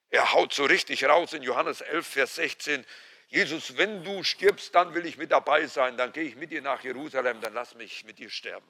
Er 0.08 0.32
haut 0.32 0.54
so 0.54 0.64
richtig 0.64 1.04
raus 1.04 1.34
in 1.34 1.42
Johannes 1.42 1.82
11, 1.82 2.06
Vers 2.06 2.34
16. 2.36 2.86
Jesus, 3.28 3.76
wenn 3.76 4.02
du 4.02 4.24
stirbst, 4.24 4.74
dann 4.74 4.94
will 4.94 5.04
ich 5.04 5.18
mit 5.18 5.30
dabei 5.30 5.66
sein, 5.66 5.98
dann 5.98 6.12
gehe 6.12 6.24
ich 6.24 6.36
mit 6.36 6.50
dir 6.50 6.62
nach 6.62 6.82
Jerusalem, 6.82 7.42
dann 7.42 7.52
lass 7.52 7.74
mich 7.74 8.04
mit 8.04 8.18
dir 8.18 8.30
sterben. 8.30 8.66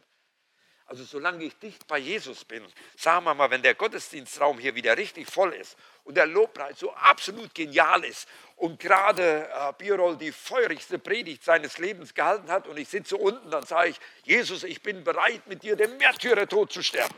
Also 0.89 1.05
solange 1.05 1.45
ich 1.45 1.59
dicht 1.59 1.87
bei 1.87 1.99
Jesus 1.99 2.47
bin, 2.47 2.67
sagen 2.97 3.27
wir 3.27 3.35
mal, 3.35 3.51
wenn 3.51 3.61
der 3.61 3.75
Gottesdienstraum 3.75 4.59
hier 4.59 4.75
wieder 4.75 4.97
richtig 4.97 5.31
voll 5.31 5.53
ist 5.53 5.77
und 6.05 6.17
der 6.17 6.25
Lobpreis 6.25 6.79
so 6.79 6.91
absolut 6.95 7.55
genial 7.55 8.03
ist 8.05 8.27
und 8.57 8.81
gerade 8.81 9.51
äh, 9.53 9.73
Birol 9.77 10.17
die 10.17 10.33
feurigste 10.33 10.99
Predigt 10.99 11.45
seines 11.45 11.77
Lebens 11.77 12.15
gehalten 12.15 12.51
hat 12.51 12.67
und 12.67 12.79
ich 12.79 12.89
sitze 12.89 13.19
unten, 13.19 13.51
dann 13.51 13.67
sage 13.67 13.91
ich, 13.91 14.01
Jesus, 14.25 14.65
ich 14.65 14.83
bin 14.83 15.05
bereit, 15.05 15.47
mit 15.47 15.63
dir 15.63 15.77
den 15.77 15.99
Märtyrertod 15.99 16.73
zu 16.73 16.83
sterben. 16.83 17.15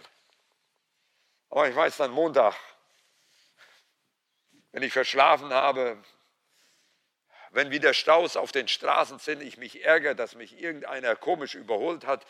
Aber 1.48 1.68
ich 1.68 1.76
weiß 1.76 1.96
dann 1.98 2.10
Montag, 2.10 2.56
wenn 4.72 4.82
ich 4.82 4.92
verschlafen 4.92 5.52
habe, 5.52 5.96
wenn 7.52 7.70
wieder 7.70 7.94
Staus 7.94 8.36
auf 8.36 8.50
den 8.50 8.66
Straßen 8.66 9.20
sind, 9.20 9.42
ich 9.42 9.58
mich 9.58 9.84
ärgere, 9.84 10.16
dass 10.16 10.34
mich 10.34 10.60
irgendeiner 10.60 11.14
komisch 11.14 11.54
überholt 11.54 12.04
hat, 12.04 12.26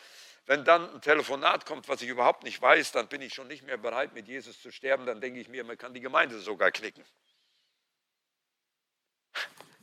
wenn 0.51 0.65
dann 0.65 0.95
ein 0.95 0.99
Telefonat 0.99 1.65
kommt, 1.65 1.87
was 1.87 2.01
ich 2.01 2.09
überhaupt 2.09 2.43
nicht 2.43 2.61
weiß, 2.61 2.91
dann 2.91 3.07
bin 3.07 3.21
ich 3.21 3.33
schon 3.33 3.47
nicht 3.47 3.63
mehr 3.63 3.77
bereit, 3.77 4.13
mit 4.13 4.27
Jesus 4.27 4.61
zu 4.61 4.69
sterben, 4.69 5.05
dann 5.05 5.21
denke 5.21 5.39
ich 5.39 5.47
mir, 5.47 5.63
man 5.63 5.77
kann 5.77 5.93
die 5.93 6.01
Gemeinde 6.01 6.41
sogar 6.41 6.71
knicken. 6.71 7.05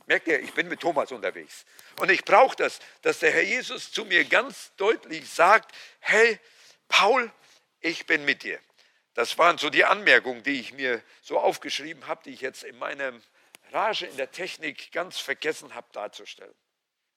Merkt 0.05 0.27
ihr, 0.27 0.39
ich 0.39 0.53
bin 0.53 0.67
mit 0.67 0.79
Thomas 0.79 1.11
unterwegs. 1.11 1.65
Und 1.99 2.11
ich 2.11 2.23
brauche 2.23 2.55
das, 2.55 2.77
dass 3.01 3.17
der 3.17 3.31
Herr 3.31 3.41
Jesus 3.41 3.91
zu 3.91 4.05
mir 4.05 4.23
ganz 4.25 4.71
deutlich 4.75 5.27
sagt, 5.27 5.75
hey, 6.01 6.39
Paul, 6.87 7.31
ich 7.79 8.05
bin 8.05 8.23
mit 8.23 8.43
dir. 8.43 8.59
Das 9.15 9.39
waren 9.39 9.57
so 9.57 9.71
die 9.71 9.85
Anmerkungen, 9.85 10.43
die 10.43 10.59
ich 10.59 10.73
mir 10.73 11.01
so 11.23 11.39
aufgeschrieben 11.39 12.05
habe, 12.05 12.21
die 12.25 12.33
ich 12.33 12.41
jetzt 12.41 12.63
in 12.63 12.77
meinem 12.77 13.23
Rage 13.71 14.05
in 14.05 14.17
der 14.17 14.29
Technik 14.29 14.91
ganz 14.91 15.17
vergessen 15.17 15.73
habe 15.73 15.87
darzustellen. 15.93 16.53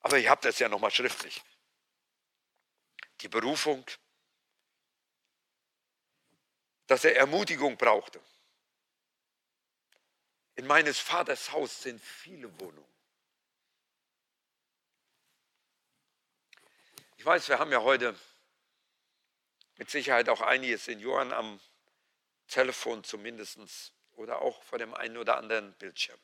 Aber 0.00 0.16
ich 0.16 0.30
habe 0.30 0.40
das 0.40 0.59
ja 0.59 0.71
nochmal 0.71 0.90
schriftlich. 0.90 1.42
Die 3.22 3.28
Berufung, 3.28 3.86
dass 6.88 7.04
er 7.04 7.16
Ermutigung 7.16 7.76
brauchte. 7.76 8.20
In 10.56 10.66
meines 10.66 10.98
Vaters 10.98 11.52
Haus 11.52 11.82
sind 11.82 12.02
viele 12.02 12.48
Wohnungen. 12.60 12.92
Ich 17.16 17.24
weiß, 17.24 17.48
wir 17.48 17.60
haben 17.60 17.70
ja 17.70 17.80
heute 17.80 18.18
mit 19.76 19.88
Sicherheit 19.88 20.28
auch 20.28 20.40
einige 20.40 20.76
Senioren 20.76 21.32
am 21.32 21.60
Telefon 22.48 23.04
zumindest 23.04 23.92
oder 24.14 24.42
auch 24.42 24.62
vor 24.64 24.78
dem 24.78 24.92
einen 24.94 25.16
oder 25.16 25.36
anderen 25.36 25.72
Bildschirm, 25.74 26.18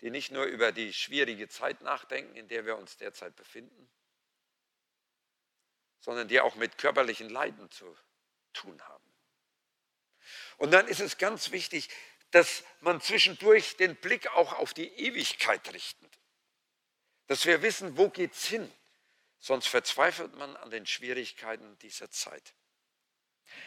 die 0.00 0.10
nicht 0.10 0.30
nur 0.30 0.44
über 0.44 0.70
die 0.70 0.92
schwierige 0.92 1.48
Zeit 1.48 1.80
nachdenken, 1.80 2.36
in 2.36 2.46
der 2.46 2.64
wir 2.64 2.78
uns 2.78 2.96
derzeit 2.96 3.34
befinden, 3.34 3.90
sondern 6.04 6.28
die 6.28 6.40
auch 6.40 6.54
mit 6.54 6.76
körperlichen 6.76 7.30
Leiden 7.30 7.70
zu 7.70 7.96
tun 8.52 8.80
haben. 8.82 9.10
Und 10.58 10.70
dann 10.70 10.86
ist 10.86 11.00
es 11.00 11.16
ganz 11.16 11.50
wichtig, 11.50 11.88
dass 12.30 12.62
man 12.80 13.00
zwischendurch 13.00 13.78
den 13.78 13.96
Blick 13.96 14.28
auch 14.32 14.52
auf 14.52 14.74
die 14.74 14.88
Ewigkeit 14.88 15.72
richtet. 15.72 16.10
Dass 17.26 17.46
wir 17.46 17.62
wissen, 17.62 17.96
wo 17.96 18.10
geht's 18.10 18.46
hin? 18.46 18.70
Sonst 19.38 19.66
verzweifelt 19.66 20.34
man 20.36 20.56
an 20.56 20.70
den 20.70 20.84
Schwierigkeiten 20.84 21.78
dieser 21.78 22.10
Zeit. 22.10 22.52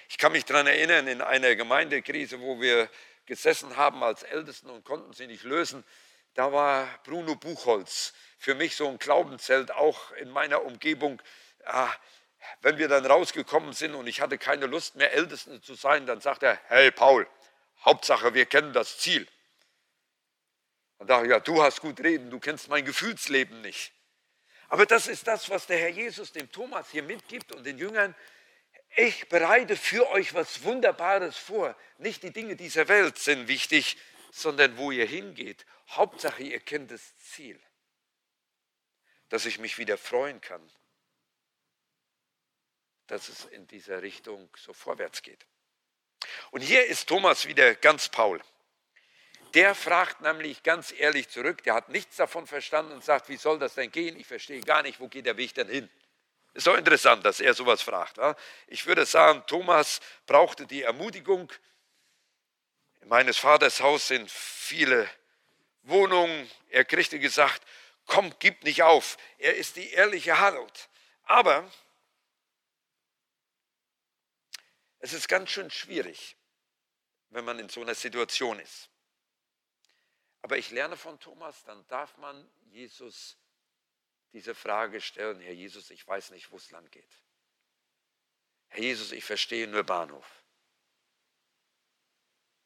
Ich 0.10 0.20
kann 0.20 0.32
mich 0.32 0.46
daran 0.46 0.68
erinnern, 0.68 1.08
in 1.08 1.22
einer 1.22 1.56
Gemeindekrise, 1.56 2.40
wo 2.40 2.62
wir 2.62 2.90
gesessen 3.26 3.78
haben 3.78 4.04
als 4.04 4.22
Ältesten 4.22 4.70
und 4.70 4.86
konnten 4.86 5.14
sie 5.14 5.28
nicht 5.28 5.44
lösen, 5.44 5.84
da 6.36 6.52
war 6.52 6.88
Bruno 7.04 7.36
Buchholz 7.36 8.14
für 8.38 8.54
mich 8.54 8.76
so 8.76 8.88
ein 8.88 9.00
Glaubenszelt, 9.00 9.72
auch 9.72 10.12
in 10.12 10.30
meiner 10.30 10.64
Umgebung. 10.64 11.20
Ja, 11.64 11.92
wenn 12.62 12.78
wir 12.78 12.88
dann 12.88 13.06
rausgekommen 13.06 13.74
sind 13.74 13.96
und 13.96 14.08
ich 14.08 14.22
hatte 14.22 14.38
keine 14.38 14.66
Lust 14.66 14.96
mehr, 14.96 15.14
Ältesten 15.14 15.62
zu 15.62 15.76
sein, 15.76 16.06
dann 16.06 16.22
sagt 16.22 16.44
er, 16.44 16.60
hey 16.68 16.92
Paul, 16.92 17.28
Hauptsache, 17.84 18.34
wir 18.34 18.46
kennen 18.46 18.74
das 18.74 18.98
Ziel. 19.00 19.28
Dann 20.98 21.08
dachte 21.08 21.26
ich, 21.26 21.32
ja, 21.32 21.40
du 21.40 21.62
hast 21.62 21.82
gut 21.82 22.00
reden, 22.00 22.30
du 22.30 22.40
kennst 22.40 22.70
mein 22.70 22.86
Gefühlsleben 22.86 23.62
nicht. 23.62 23.94
Aber 24.70 24.86
das 24.86 25.08
ist 25.08 25.28
das, 25.28 25.50
was 25.50 25.68
der 25.68 25.78
Herr 25.78 25.90
Jesus 25.90 26.32
dem 26.32 26.52
Thomas 26.52 26.90
hier 26.92 27.04
mitgibt 27.04 27.52
und 27.54 27.66
den 27.66 27.78
Jüngern 27.78 28.16
ich 28.96 29.30
bereite 29.30 29.76
für 29.76 30.10
euch 30.10 30.34
was 30.34 30.64
Wunderbares 30.64 31.38
vor. 31.38 31.76
Nicht 31.98 32.24
die 32.24 32.32
Dinge 32.32 32.56
dieser 32.56 32.88
Welt 32.88 33.18
sind 33.18 33.48
wichtig, 33.48 33.98
sondern 34.32 34.78
wo 34.78 34.92
ihr 34.92 35.06
hingeht. 35.06 35.66
Hauptsache, 35.90 36.44
ihr 36.44 36.60
kennt 36.60 36.92
das 36.92 37.16
Ziel, 37.18 37.60
dass 39.30 39.46
ich 39.46 39.60
mich 39.60 39.78
wieder 39.78 39.98
freuen 39.98 40.42
kann, 40.42 40.68
dass 43.08 43.30
es 43.30 43.46
in 43.46 43.68
dieser 43.68 44.02
Richtung 44.02 44.50
so 44.58 44.74
vorwärts 44.74 45.22
geht. 45.22 45.46
Und 46.52 46.62
hier 46.62 46.86
ist 46.86 47.08
Thomas 47.08 47.48
wieder 47.48 47.76
ganz 47.76 48.10
Paul. 48.10 48.42
Der 49.54 49.76
fragt 49.76 50.22
nämlich 50.22 50.62
ganz 50.64 50.94
ehrlich 50.98 51.30
zurück, 51.30 51.64
der 51.64 51.74
hat 51.74 51.90
nichts 51.90 52.18
davon 52.18 52.48
verstanden 52.48 52.92
und 52.92 53.04
sagt, 53.04 53.30
wie 53.30 53.38
soll 53.38 53.60
das 53.60 53.76
denn 53.76 53.92
gehen? 53.92 54.20
Ich 54.20 54.28
verstehe 54.28 54.62
gar 54.62 54.84
nicht, 54.84 55.00
wo 55.00 55.08
geht 55.08 55.26
der 55.26 55.38
Weg 55.38 55.54
denn 55.56 55.70
hin? 55.70 55.90
Ist 56.54 56.68
doch 56.68 56.76
interessant, 56.76 57.26
dass 57.26 57.40
er 57.40 57.54
sowas 57.54 57.82
fragt. 57.82 58.18
Ich 58.68 58.86
würde 58.86 59.06
sagen, 59.06 59.44
Thomas 59.48 60.02
brauchte 60.26 60.66
die 60.66 60.84
Ermutigung. 60.84 61.52
In 63.02 63.10
meines 63.10 63.38
Vaters 63.38 63.80
Haus 63.80 64.08
sind 64.08 64.30
viele 64.30 65.08
Wohnungen. 65.84 66.50
Er 66.70 66.84
kriegte 66.84 67.20
gesagt, 67.20 67.62
komm, 68.06 68.34
gib 68.40 68.64
nicht 68.64 68.84
auf. 68.84 69.18
Er 69.38 69.56
ist 69.56 69.76
die 69.76 69.92
ehrliche 69.92 70.40
Harold. 70.40 70.90
Aber 71.24 71.70
es 75.00 75.14
ist 75.14 75.28
ganz 75.28 75.50
schön 75.50 75.70
schwierig, 75.70 76.38
wenn 77.30 77.46
man 77.46 77.60
in 77.60 77.70
so 77.70 77.82
einer 77.82 77.96
Situation 77.96 78.60
ist. 78.60 78.90
Aber 80.42 80.58
ich 80.58 80.72
lerne 80.72 80.98
von 80.98 81.20
Thomas, 81.20 81.64
dann 81.66 81.86
darf 81.88 82.18
man 82.18 82.50
Jesus 82.66 83.38
diese 84.34 84.56
Frage 84.56 85.02
stellen, 85.02 85.40
Herr 85.40 85.54
Jesus, 85.54 85.90
ich 85.90 86.08
weiß 86.08 86.32
nicht, 86.32 86.52
wo 86.52 86.58
es 86.58 86.72
lang 86.72 86.90
geht. 86.92 87.10
Herr 88.70 88.82
Jesus, 88.82 89.12
ich 89.12 89.24
verstehe 89.24 89.68
nur 89.68 89.84
Bahnhof. 89.84 90.26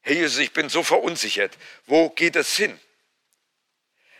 Herr 0.00 0.14
Jesus, 0.14 0.38
ich 0.38 0.52
bin 0.52 0.68
so 0.68 0.82
verunsichert. 0.82 1.56
Wo 1.86 2.10
geht 2.10 2.36
es 2.36 2.56
hin? 2.56 2.78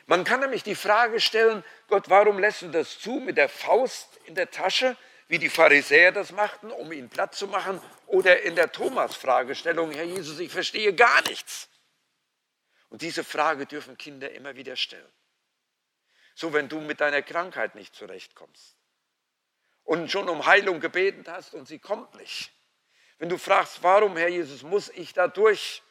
Man 0.06 0.24
kann 0.24 0.40
nämlich 0.40 0.62
die 0.62 0.74
Frage 0.74 1.20
stellen, 1.20 1.64
Gott, 1.88 2.08
warum 2.08 2.38
lässt 2.38 2.62
du 2.62 2.68
das 2.68 2.98
zu 2.98 3.12
mit 3.12 3.36
der 3.36 3.48
Faust 3.48 4.16
in 4.24 4.34
der 4.34 4.50
Tasche, 4.50 4.96
wie 5.32 5.38
die 5.38 5.48
Pharisäer 5.48 6.12
das 6.12 6.30
machten, 6.30 6.70
um 6.70 6.92
ihn 6.92 7.08
platt 7.08 7.34
zu 7.34 7.46
machen? 7.46 7.80
Oder 8.06 8.42
in 8.42 8.54
der 8.54 8.70
Thomas-Fragestellung, 8.70 9.90
Herr 9.90 10.04
Jesus, 10.04 10.38
ich 10.38 10.52
verstehe 10.52 10.94
gar 10.94 11.26
nichts. 11.26 11.70
Und 12.90 13.00
diese 13.00 13.24
Frage 13.24 13.64
dürfen 13.64 13.96
Kinder 13.96 14.30
immer 14.32 14.56
wieder 14.56 14.76
stellen. 14.76 15.10
So, 16.34 16.52
wenn 16.52 16.68
du 16.68 16.82
mit 16.82 17.00
deiner 17.00 17.22
Krankheit 17.22 17.74
nicht 17.74 17.94
zurechtkommst 17.94 18.76
und 19.84 20.12
schon 20.12 20.28
um 20.28 20.44
Heilung 20.44 20.80
gebeten 20.80 21.24
hast 21.26 21.54
und 21.54 21.66
sie 21.66 21.78
kommt 21.78 22.14
nicht. 22.16 22.52
Wenn 23.16 23.30
du 23.30 23.38
fragst, 23.38 23.82
warum, 23.82 24.18
Herr 24.18 24.28
Jesus, 24.28 24.62
muss 24.62 24.90
ich 24.90 25.14
da 25.14 25.28
durch? 25.28 25.82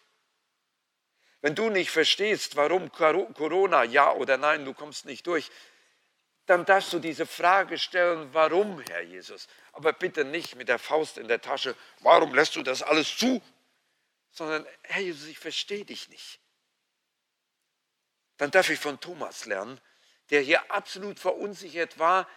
Wenn 1.41 1.55
du 1.55 1.71
nicht 1.71 1.89
verstehst, 1.89 2.57
warum 2.57 2.91
Corona, 2.91 3.85
ja 3.85 4.13
oder 4.13 4.37
nein, 4.37 4.65
du 4.65 4.75
kommst 4.75 5.05
nicht 5.05 5.25
durch, 5.25 5.49
dann 6.51 6.65
darfst 6.65 6.91
du 6.91 6.99
diese 6.99 7.25
Frage 7.25 7.79
stellen, 7.79 8.33
warum, 8.33 8.81
Herr 8.81 9.03
Jesus? 9.03 9.47
Aber 9.71 9.93
bitte 9.93 10.25
nicht 10.25 10.57
mit 10.57 10.67
der 10.67 10.79
Faust 10.79 11.17
in 11.17 11.29
der 11.29 11.39
Tasche, 11.39 11.77
warum 12.01 12.35
lässt 12.35 12.57
du 12.57 12.61
das 12.61 12.83
alles 12.83 13.15
zu? 13.15 13.41
Sondern, 14.31 14.67
Herr 14.81 15.01
Jesus, 15.01 15.29
ich 15.29 15.39
verstehe 15.39 15.85
dich 15.85 16.09
nicht. 16.09 16.41
Dann 18.35 18.51
darf 18.51 18.69
ich 18.69 18.81
von 18.81 18.99
Thomas 18.99 19.45
lernen, 19.45 19.79
der 20.29 20.41
hier 20.41 20.69
absolut 20.69 21.19
verunsichert 21.19 21.99
war, 21.99 22.27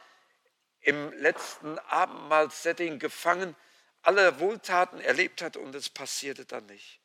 im 0.78 1.12
letzten 1.14 1.76
Abendmahlsetting 1.80 3.00
gefangen, 3.00 3.56
alle 4.02 4.38
Wohltaten 4.38 5.00
erlebt 5.00 5.42
hat 5.42 5.56
und 5.56 5.75
es 5.75 5.90
passierte 5.90 6.44
dann 6.44 6.66
nicht. 6.66 7.00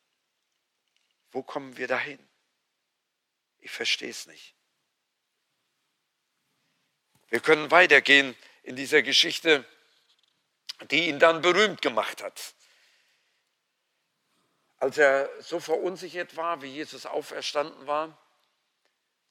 Wo 1.32 1.42
kommen 1.42 1.76
wir 1.76 1.88
dahin? 1.88 2.20
Ich 3.58 3.72
verstehe 3.72 4.12
es 4.12 4.28
nicht. 4.28 4.54
Wir 7.30 7.40
können 7.40 7.72
weitergehen 7.72 8.36
in 8.64 8.76
dieser 8.76 9.02
Geschichte, 9.02 9.66
die 10.92 11.08
ihn 11.08 11.20
dann 11.20 11.42
berühmt 11.42 11.82
gemacht 11.82 12.24
hat. 12.24 12.54
Als 14.78 14.98
er 14.98 15.30
so 15.40 15.60
verunsichert 15.60 16.38
war, 16.38 16.62
wie 16.62 16.68
Jesus 16.68 17.06
auferstanden 17.06 17.86
war, 17.86 18.18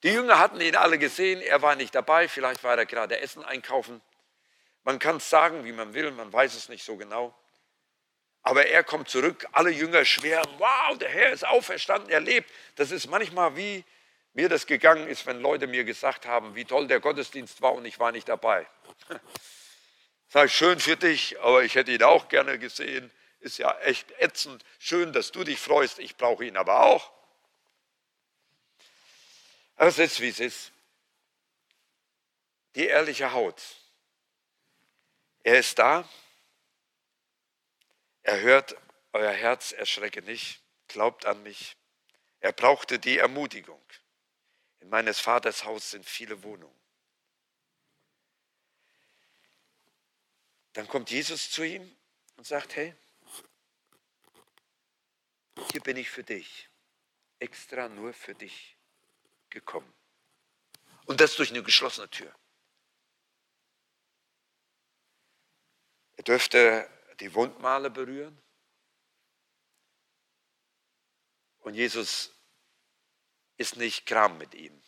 die 0.03 0.11
Jünger 0.11 0.39
hatten 0.39 0.61
ihn 0.61 0.77
alle 0.77 0.99
gesehen, 0.99 1.41
er 1.41 1.61
war 1.63 1.75
nicht 1.75 1.95
dabei, 1.95 2.29
vielleicht 2.29 2.63
war 2.63 2.77
er 2.79 2.87
gerade 2.87 3.19
Essen 3.19 3.45
einkaufen. 3.45 4.01
Man 4.85 4.99
kann 4.99 5.17
es 5.17 5.29
sagen, 5.29 5.65
wie 5.65 5.73
man 5.73 5.93
will, 5.95 6.13
man 6.13 6.33
weiß 6.33 6.55
es 6.55 6.69
nicht 6.69 6.85
so 6.85 6.97
genau. 6.97 7.35
Aber 8.43 8.67
er 8.67 8.85
kommt 8.85 9.09
zurück, 9.09 9.47
alle 9.53 9.71
Jünger 9.71 10.05
schweren, 10.05 10.49
wow, 10.59 10.97
der 10.99 11.09
Herr 11.09 11.33
ist 11.33 11.45
auferstanden, 11.45 12.11
er 12.11 12.21
lebt. 12.21 12.51
Das 12.77 12.93
ist 12.93 13.09
manchmal 13.09 13.57
wie 13.57 13.85
mir 14.39 14.49
das 14.49 14.67
gegangen 14.67 15.09
ist, 15.09 15.27
wenn 15.27 15.41
Leute 15.41 15.67
mir 15.67 15.83
gesagt 15.83 16.25
haben, 16.25 16.55
wie 16.55 16.65
toll 16.65 16.87
der 16.87 17.01
Gottesdienst 17.01 17.61
war 17.61 17.73
und 17.73 17.85
ich 17.85 17.99
war 17.99 18.13
nicht 18.13 18.29
dabei. 18.29 18.67
Ich, 20.45 20.55
schön 20.55 20.79
für 20.79 20.95
dich, 20.95 21.41
aber 21.41 21.65
ich 21.65 21.75
hätte 21.75 21.91
ihn 21.91 22.03
auch 22.03 22.29
gerne 22.29 22.59
gesehen. 22.59 23.11
Ist 23.41 23.57
ja 23.57 23.77
echt 23.79 24.11
ätzend. 24.21 24.63
Schön, 24.79 25.15
dass 25.15 25.33
du 25.33 25.43
dich 25.43 25.59
freust, 25.59 25.99
ich 26.01 26.17
brauche 26.17 26.45
ihn 26.45 26.59
aber 26.59 26.83
auch. 26.83 27.11
Aber 29.77 29.89
es 29.89 29.99
ist, 29.99 30.21
wie 30.21 30.29
es 30.29 30.39
ist. 30.39 30.71
Die 32.75 32.87
ehrliche 32.87 33.33
Haut. 33.33 33.63
Er 35.45 35.59
ist 35.61 35.79
da, 35.79 36.07
er 38.23 38.41
hört 38.41 38.77
euer 39.15 39.33
Herz, 39.33 39.73
erschrecke 39.73 40.21
nicht, 40.21 40.61
glaubt 40.89 41.25
an 41.25 41.43
mich. 41.43 41.75
Er 42.41 42.53
brauchte 42.53 42.99
die 42.99 43.17
Ermutigung. 43.17 43.81
In 44.89 44.93
meines 44.93 45.21
Vaters 45.21 45.67
Haus 45.67 45.91
sind 45.91 46.07
viele 46.07 46.43
Wohnungen. 46.43 46.81
Dann 50.73 50.89
kommt 50.89 51.11
Jesus 51.11 51.51
zu 51.51 51.63
ihm 51.63 51.95
und 52.39 52.47
sagt, 52.47 52.75
hey, 52.75 52.95
hier 55.73 55.83
bin 55.83 55.99
ich 55.99 56.09
für 56.09 56.25
dich, 56.25 56.71
extra 57.39 57.91
nur 57.91 58.15
für 58.15 58.35
dich 58.35 58.79
gekommen. 59.51 59.93
Und 61.05 61.21
das 61.21 61.37
durch 61.37 61.51
eine 61.51 61.63
geschlossene 61.63 62.09
Tür. 62.09 62.35
Er 66.17 66.25
dürfte 66.25 66.89
die 67.21 67.35
Wundmale 67.35 67.91
berühren. 67.91 68.41
Und 71.59 71.75
Jesus 71.75 72.38
ist 73.59 73.77
nicht 73.77 74.07
Kram 74.07 74.39
mit 74.39 74.55
ihm, 74.55 74.83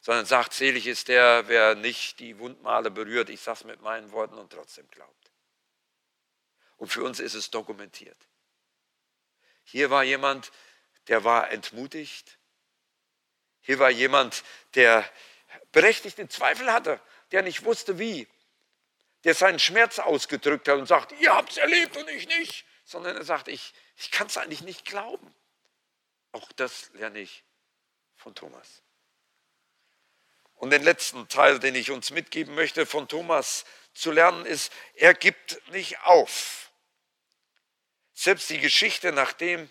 sondern 0.00 0.26
sagt, 0.26 0.54
selig 0.54 0.86
ist 0.86 1.08
der, 1.08 1.48
wer 1.48 1.74
nicht 1.74 2.18
die 2.20 2.38
Wundmale 2.38 2.90
berührt. 2.90 3.28
Ich 3.28 3.40
sage 3.40 3.58
es 3.60 3.64
mit 3.64 3.82
meinen 3.82 4.12
Worten 4.12 4.38
und 4.38 4.52
trotzdem 4.52 4.88
glaubt. 4.90 5.32
Und 6.76 6.88
für 6.88 7.04
uns 7.04 7.20
ist 7.20 7.34
es 7.34 7.50
dokumentiert. 7.50 8.16
Hier 9.64 9.90
war 9.90 10.04
jemand, 10.04 10.52
der 11.08 11.24
war 11.24 11.50
entmutigt. 11.50 12.38
Hier 13.60 13.78
war 13.78 13.90
jemand, 13.90 14.44
der 14.74 15.08
berechtigte 15.72 16.28
Zweifel 16.28 16.72
hatte, 16.72 17.00
der 17.32 17.42
nicht 17.42 17.64
wusste 17.64 17.98
wie 17.98 18.28
der 19.24 19.34
seinen 19.34 19.58
Schmerz 19.58 19.98
ausgedrückt 19.98 20.68
hat 20.68 20.78
und 20.78 20.86
sagt, 20.86 21.12
ihr 21.20 21.34
habt 21.34 21.52
es 21.52 21.56
erlebt 21.56 21.96
und 21.96 22.08
ich 22.10 22.28
nicht, 22.28 22.66
sondern 22.84 23.16
er 23.16 23.24
sagt, 23.24 23.48
ich, 23.48 23.72
ich 23.96 24.10
kann 24.10 24.26
es 24.26 24.36
eigentlich 24.36 24.60
nicht 24.60 24.84
glauben. 24.84 25.34
Auch 26.32 26.52
das 26.52 26.90
lerne 26.92 27.20
ich 27.20 27.43
von 28.24 28.34
Thomas. 28.34 28.82
Und 30.54 30.70
den 30.70 30.82
letzten 30.82 31.28
Teil, 31.28 31.58
den 31.58 31.74
ich 31.74 31.90
uns 31.90 32.10
mitgeben 32.10 32.54
möchte, 32.54 32.86
von 32.86 33.06
Thomas 33.06 33.66
zu 33.92 34.10
lernen, 34.10 34.46
ist, 34.46 34.72
er 34.94 35.12
gibt 35.12 35.60
nicht 35.72 36.00
auf. 36.00 36.70
Selbst 38.14 38.48
die 38.48 38.60
Geschichte, 38.60 39.12
nachdem 39.12 39.70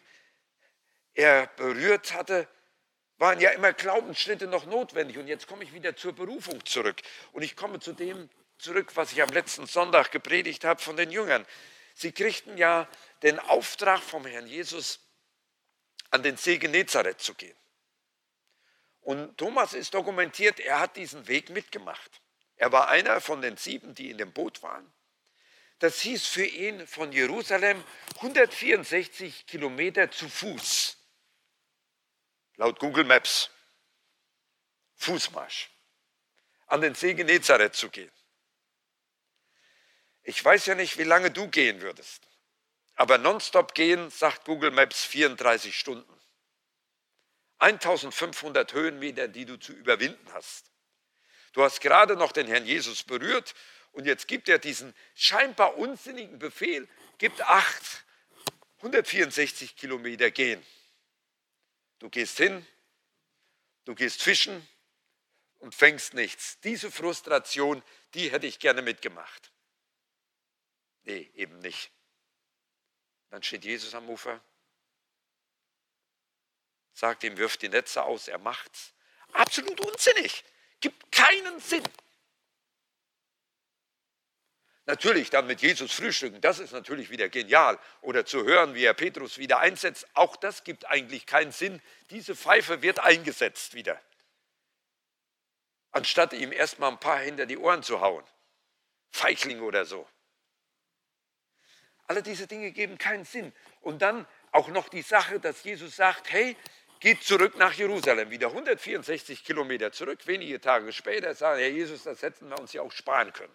er 1.15 1.47
berührt 1.47 2.13
hatte, 2.13 2.47
waren 3.17 3.39
ja 3.39 3.49
immer 3.51 3.73
Glaubensschritte 3.73 4.45
noch 4.45 4.65
notwendig. 4.65 5.17
Und 5.17 5.27
jetzt 5.27 5.47
komme 5.47 5.63
ich 5.63 5.73
wieder 5.73 5.95
zur 5.95 6.13
Berufung 6.13 6.63
zurück. 6.63 7.01
Und 7.31 7.41
ich 7.41 7.55
komme 7.55 7.79
zu 7.79 7.93
dem 7.93 8.29
zurück, 8.59 8.91
was 8.95 9.13
ich 9.13 9.21
am 9.23 9.29
letzten 9.29 9.65
Sonntag 9.65 10.11
gepredigt 10.11 10.63
habe 10.63 10.79
von 10.79 10.95
den 10.95 11.09
Jüngern. 11.09 11.43
Sie 11.95 12.11
kriegten 12.11 12.55
ja 12.57 12.87
den 13.23 13.39
Auftrag 13.39 14.01
vom 14.01 14.25
Herrn 14.27 14.45
Jesus, 14.45 14.99
an 16.11 16.21
den 16.21 16.37
See 16.37 16.59
Genezareth 16.59 17.19
zu 17.19 17.33
gehen. 17.33 17.57
Und 19.03 19.37
Thomas 19.37 19.73
ist 19.73 19.93
dokumentiert, 19.93 20.59
er 20.59 20.79
hat 20.79 20.95
diesen 20.95 21.27
Weg 21.27 21.49
mitgemacht. 21.49 22.21
Er 22.55 22.71
war 22.71 22.87
einer 22.87 23.19
von 23.19 23.41
den 23.41 23.57
sieben, 23.57 23.93
die 23.93 24.09
in 24.09 24.17
dem 24.17 24.31
Boot 24.31 24.63
waren. 24.63 24.91
Das 25.79 25.99
hieß 25.99 26.25
für 26.27 26.45
ihn 26.45 26.87
von 26.87 27.11
Jerusalem 27.11 27.83
164 28.15 29.45
Kilometer 29.45 30.09
zu 30.09 30.29
Fuß. 30.29 30.97
Laut 32.55 32.79
Google 32.79 33.03
Maps. 33.03 33.49
Fußmarsch. 34.95 35.69
An 36.67 36.79
den 36.79 36.95
See 36.95 37.13
Genezareth 37.13 37.75
zu 37.75 37.89
gehen. 37.89 38.11
Ich 40.21 40.43
weiß 40.43 40.67
ja 40.67 40.75
nicht, 40.75 40.97
wie 40.97 41.03
lange 41.03 41.31
du 41.31 41.49
gehen 41.49 41.81
würdest. 41.81 42.25
Aber 42.95 43.17
nonstop 43.17 43.73
gehen, 43.73 44.09
sagt 44.09 44.45
Google 44.45 44.71
Maps, 44.71 45.03
34 45.03 45.77
Stunden. 45.77 46.22
1500 47.63 48.73
Höhenmeter, 48.73 49.27
die 49.27 49.45
du 49.45 49.57
zu 49.57 49.71
überwinden 49.73 50.33
hast. 50.33 50.71
Du 51.53 51.63
hast 51.63 51.79
gerade 51.79 52.15
noch 52.17 52.31
den 52.31 52.47
Herrn 52.47 52.65
Jesus 52.65 53.03
berührt 53.03 53.55
und 53.93 54.05
jetzt 54.05 54.27
gibt 54.27 54.49
er 54.49 54.59
diesen 54.59 54.93
scheinbar 55.15 55.77
unsinnigen 55.77 56.39
Befehl, 56.39 56.89
gibt 57.19 57.41
acht, 57.41 58.03
164 58.77 59.77
Kilometer 59.77 60.29
gehen. 60.29 60.63
Du 61.99 62.09
gehst 62.09 62.37
hin, 62.37 62.67
du 63.85 63.95
gehst 63.95 64.21
fischen 64.21 64.67
und 65.59 65.73
fängst 65.73 66.13
nichts. 66.15 66.59
Diese 66.61 66.91
Frustration, 66.91 67.81
die 68.13 68.29
hätte 68.29 68.45
ich 68.45 68.59
gerne 68.59 68.81
mitgemacht. 68.81 69.53
Nee, 71.03 71.31
eben 71.35 71.59
nicht. 71.59 71.91
Dann 73.29 73.41
steht 73.41 73.63
Jesus 73.63 73.95
am 73.95 74.09
Ufer, 74.09 74.43
sagt 76.93 77.23
ihm, 77.23 77.37
wirft 77.37 77.61
die 77.61 77.69
Netze 77.69 78.03
aus, 78.03 78.27
er 78.27 78.39
macht's. 78.39 78.93
Absolut 79.33 79.79
unsinnig, 79.81 80.43
gibt 80.79 81.11
keinen 81.11 81.59
Sinn. 81.59 81.83
Natürlich 84.85 85.29
dann 85.29 85.47
mit 85.47 85.61
Jesus 85.61 85.93
frühstücken, 85.93 86.41
das 86.41 86.59
ist 86.59 86.73
natürlich 86.73 87.09
wieder 87.09 87.29
genial. 87.29 87.79
Oder 88.01 88.25
zu 88.25 88.43
hören, 88.43 88.75
wie 88.75 88.83
er 88.83 88.93
Petrus 88.93 89.37
wieder 89.37 89.59
einsetzt, 89.59 90.05
auch 90.13 90.35
das 90.35 90.65
gibt 90.65 90.85
eigentlich 90.87 91.25
keinen 91.25 91.53
Sinn. 91.53 91.81
Diese 92.09 92.35
Pfeife 92.35 92.81
wird 92.81 92.99
eingesetzt 92.99 93.75
wieder. 93.75 93.99
Anstatt 95.91 96.33
ihm 96.33 96.51
erstmal 96.51 96.91
ein 96.91 96.99
paar 96.99 97.19
hinter 97.19 97.45
die 97.45 97.57
Ohren 97.57 97.81
zu 97.81 98.01
hauen. 98.01 98.25
Feigling 99.11 99.61
oder 99.61 99.85
so. 99.85 100.05
Alle 102.07 102.21
diese 102.21 102.47
Dinge 102.47 102.71
geben 102.71 102.97
keinen 102.97 103.23
Sinn. 103.23 103.53
Und 103.79 104.01
dann 104.01 104.27
auch 104.51 104.67
noch 104.67 104.89
die 104.89 105.01
Sache, 105.01 105.39
dass 105.39 105.63
Jesus 105.63 105.95
sagt, 105.95 106.31
hey, 106.31 106.57
geht 107.03 107.21
zurück 107.21 107.57
nach 107.57 107.73
Jerusalem, 107.73 108.29
wieder 108.29 108.47
164 108.47 109.43
Kilometer 109.43 109.91
zurück. 109.91 110.25
Wenige 110.25 110.61
Tage 110.61 110.93
später 110.93 111.35
sagen, 111.35 111.59
Herr 111.59 111.67
Jesus, 111.67 112.03
das 112.03 112.21
hätten 112.21 112.47
wir 112.47 112.57
uns 112.57 112.71
ja 112.71 112.81
auch 112.81 112.93
sparen 112.93 113.33
können. 113.33 113.53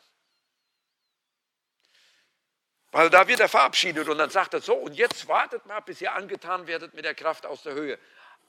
Weil 2.90 3.08
da 3.08 3.26
wird 3.26 3.40
er 3.40 3.48
verabschiedet 3.48 4.06
und 4.06 4.18
dann 4.18 4.28
sagt 4.28 4.52
er 4.52 4.60
so, 4.60 4.74
und 4.74 4.92
jetzt 4.92 5.28
wartet 5.28 5.64
mal, 5.64 5.80
bis 5.80 6.02
ihr 6.02 6.12
angetan 6.12 6.66
werdet 6.66 6.92
mit 6.92 7.06
der 7.06 7.14
Kraft 7.14 7.46
aus 7.46 7.62
der 7.62 7.72
Höhe. 7.72 7.98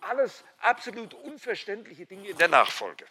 Alles 0.02 0.44
absolut 0.58 1.14
unverständliche 1.14 2.06
Dinge 2.06 2.28
in 2.28 2.38
der 2.38 2.50
Nachfolge. 2.50 3.06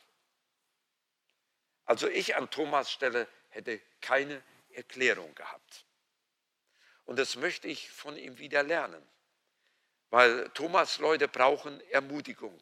Also 1.86 2.06
ich 2.06 2.36
an 2.36 2.50
Thomas 2.50 2.92
Stelle 2.92 3.26
hätte 3.48 3.80
keine 4.02 4.42
Erklärung 4.72 5.34
gehabt. 5.34 5.86
Und 7.06 7.18
das 7.18 7.36
möchte 7.36 7.66
ich 7.66 7.90
von 7.90 8.14
ihm 8.18 8.36
wieder 8.36 8.62
lernen. 8.62 9.02
Weil 10.10 10.48
Thomas 10.50 10.98
Leute 10.98 11.28
brauchen 11.28 11.80
Ermutigung 11.90 12.58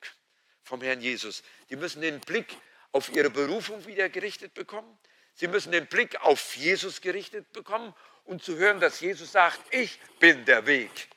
vom 0.62 0.80
Herrn 0.80 1.00
Jesus. 1.00 1.42
Die 1.70 1.76
müssen 1.76 2.02
den 2.02 2.20
Blick 2.20 2.56
auf 2.92 3.08
ihre 3.10 3.30
Berufung 3.30 3.86
wieder 3.86 4.08
gerichtet 4.08 4.54
bekommen. 4.54 4.98
Sie 5.34 5.48
müssen 5.48 5.70
den 5.70 5.86
Blick 5.86 6.20
auf 6.22 6.56
Jesus 6.56 7.00
gerichtet 7.00 7.52
bekommen 7.52 7.94
und 8.24 8.42
zu 8.42 8.56
hören, 8.56 8.80
dass 8.80 9.00
Jesus 9.00 9.32
sagt, 9.32 9.60
ich 9.72 10.00
bin 10.18 10.44
der 10.44 10.66
Weg. 10.66 11.08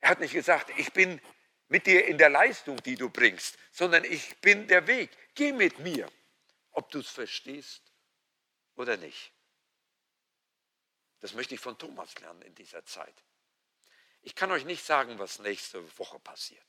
Er 0.00 0.10
hat 0.10 0.20
nicht 0.20 0.34
gesagt, 0.34 0.70
ich 0.76 0.92
bin 0.92 1.20
mit 1.68 1.86
dir 1.86 2.06
in 2.06 2.18
der 2.18 2.28
Leistung, 2.28 2.76
die 2.82 2.96
du 2.96 3.08
bringst, 3.08 3.56
sondern 3.72 4.04
ich 4.04 4.36
bin 4.38 4.68
der 4.68 4.86
Weg. 4.86 5.10
Geh 5.34 5.52
mit 5.52 5.78
mir, 5.78 6.10
ob 6.72 6.90
du 6.90 7.00
es 7.00 7.08
verstehst 7.08 7.82
oder 8.76 8.96
nicht. 8.96 9.32
Das 11.20 11.34
möchte 11.34 11.54
ich 11.54 11.60
von 11.60 11.78
Thomas 11.78 12.18
lernen 12.20 12.42
in 12.42 12.54
dieser 12.54 12.84
Zeit. 12.84 13.14
Ich 14.26 14.34
kann 14.34 14.50
euch 14.50 14.64
nicht 14.64 14.84
sagen, 14.84 15.20
was 15.20 15.38
nächste 15.38 15.80
Woche 16.00 16.18
passiert. 16.18 16.66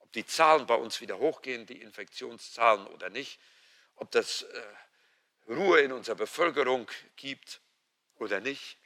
Ob 0.00 0.12
die 0.12 0.26
Zahlen 0.26 0.66
bei 0.66 0.74
uns 0.74 1.00
wieder 1.00 1.16
hochgehen, 1.16 1.64
die 1.64 1.80
Infektionszahlen 1.80 2.86
oder 2.88 3.08
nicht, 3.08 3.40
ob 3.94 4.10
das 4.10 4.42
äh, 4.42 4.62
Ruhe 5.48 5.80
in 5.80 5.90
unserer 5.90 6.16
Bevölkerung 6.16 6.86
gibt 7.16 7.62
oder 8.16 8.40
nicht, 8.40 8.76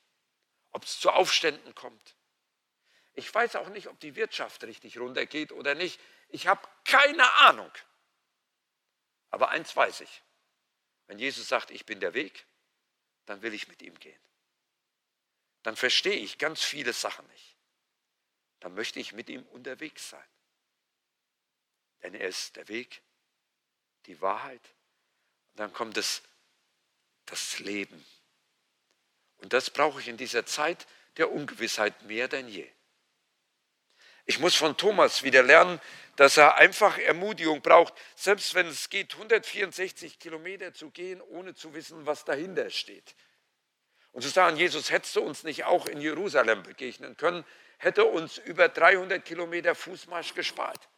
ob 0.71 0.85
es 0.85 1.01
zu 1.01 1.11
Aufständen 1.11 1.75
kommt. 1.75 2.15
Ich 3.15 3.35
weiß 3.35 3.57
auch 3.57 3.71
nicht, 3.71 3.89
ob 3.89 3.99
die 3.99 4.15
Wirtschaft 4.15 4.63
richtig 4.63 4.97
runtergeht 4.97 5.51
oder 5.51 5.75
nicht. 5.75 5.99
Ich 6.29 6.47
habe 6.47 6.65
keine 6.85 7.29
Ahnung. 7.39 7.73
Aber 9.31 9.49
eins 9.49 9.75
weiß 9.75 10.03
ich. 10.03 10.23
Wenn 11.09 11.19
Jesus 11.19 11.49
sagt, 11.49 11.73
ich 11.73 11.87
bin 11.87 11.99
der 11.99 12.15
Weg, 12.15 12.47
dann 13.27 13.43
will 13.43 13.53
ich 13.53 13.67
mit 13.67 13.83
ihm 13.83 13.99
gehen. 13.99 14.21
Dann 15.65 15.75
verstehe 15.75 16.21
ich 16.21 16.39
ganz 16.39 16.63
viele 16.63 16.93
Sachen 16.93 17.27
nicht. 17.27 17.57
Dann 18.61 18.75
möchte 18.75 19.01
ich 19.01 19.13
mit 19.13 19.29
ihm 19.29 19.43
unterwegs 19.49 20.11
sein. 20.11 20.25
Denn 22.03 22.15
er 22.15 22.29
ist 22.29 22.57
der 22.57 22.69
Weg, 22.69 23.03
die 24.07 24.21
Wahrheit. 24.21 24.63
Und 25.53 25.61
dann 25.61 25.73
kommt 25.73 25.97
es, 25.97 26.23
das 27.27 27.59
Leben. 27.59 28.05
Und 29.39 29.53
das 29.53 29.71
brauche 29.71 30.01
ich 30.01 30.09
in 30.09 30.17
dieser 30.17 30.45
Zeit 30.47 30.87
der 31.17 31.31
Ungewissheit 31.31 32.03
mehr 32.03 32.29
denn 32.29 32.49
je. 32.49 32.69
Ich 34.27 34.39
muss 34.39 34.55
von 34.55 34.77
Thomas 34.77 35.23
wieder 35.23 35.43
lernen, 35.43 35.81
dass 36.17 36.37
er 36.37 36.57
einfach 36.57 36.99
Ermutigung 36.99 37.63
braucht, 37.63 37.95
selbst 38.15 38.55
wenn 38.55 38.67
es 38.67 38.91
geht, 38.91 39.15
164 39.15 40.19
Kilometer 40.19 40.75
zu 40.75 40.91
gehen, 40.91 41.21
ohne 41.21 41.55
zu 41.55 41.73
wissen, 41.75 42.07
was 42.07 42.25
dahinter 42.25 42.71
steht. 42.71 43.15
Und 44.13 44.23
zu 44.23 44.29
sagen, 44.29 44.57
Jesus, 44.57 44.91
hättest 44.91 45.17
du 45.17 45.23
uns 45.23 45.45
nicht 45.45 45.65
auch 45.65 45.87
in 45.87 46.01
Jerusalem 46.01 46.63
begegnen 46.63 47.17
können, 47.17 47.45
hätte 47.81 48.05
uns 48.05 48.39
über 48.39 48.69
300 48.69 49.25
Kilometer 49.25 49.75
Fußmarsch 49.75 50.35
gespart. 50.35 50.89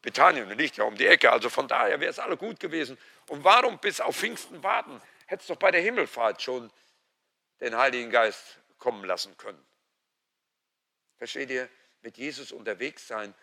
Bethanien 0.00 0.48
liegt 0.56 0.76
ja 0.76 0.84
um 0.84 0.96
die 0.96 1.06
Ecke, 1.06 1.30
also 1.30 1.50
von 1.50 1.66
daher 1.66 1.98
wäre 1.98 2.10
es 2.10 2.20
alle 2.20 2.36
gut 2.36 2.60
gewesen. 2.60 2.96
Und 3.26 3.42
warum 3.42 3.78
bis 3.78 4.00
auf 4.00 4.16
Pfingsten 4.16 4.62
warten? 4.62 5.02
Hätte 5.26 5.42
es 5.42 5.46
doch 5.48 5.56
bei 5.56 5.72
der 5.72 5.80
Himmelfahrt 5.80 6.40
schon 6.40 6.70
den 7.60 7.76
Heiligen 7.76 8.10
Geist 8.10 8.58
kommen 8.78 9.04
lassen 9.04 9.36
können. 9.36 9.62
Versteht 11.16 11.50
ihr? 11.50 11.68
Mit 12.00 12.16
Jesus 12.16 12.52
unterwegs 12.52 13.08
sein 13.08 13.34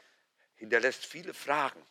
hinterlässt 0.56 1.06
viele 1.06 1.34
Fragen. 1.34 1.86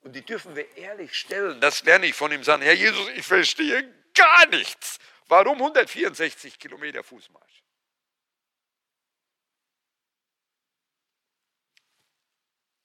Und 0.00 0.16
die 0.16 0.22
dürfen 0.22 0.56
wir 0.56 0.74
ehrlich 0.78 1.14
stellen. 1.14 1.60
Das 1.60 1.84
lerne 1.84 2.06
ich 2.06 2.14
von 2.14 2.32
ihm 2.32 2.42
sagen. 2.42 2.62
Herr 2.62 2.72
Jesus, 2.72 3.06
ich 3.10 3.26
verstehe 3.26 3.92
gar 4.14 4.46
nichts. 4.46 4.98
Warum 5.28 5.58
164 5.58 6.58
Kilometer 6.58 7.04
Fußmarsch? 7.04 7.63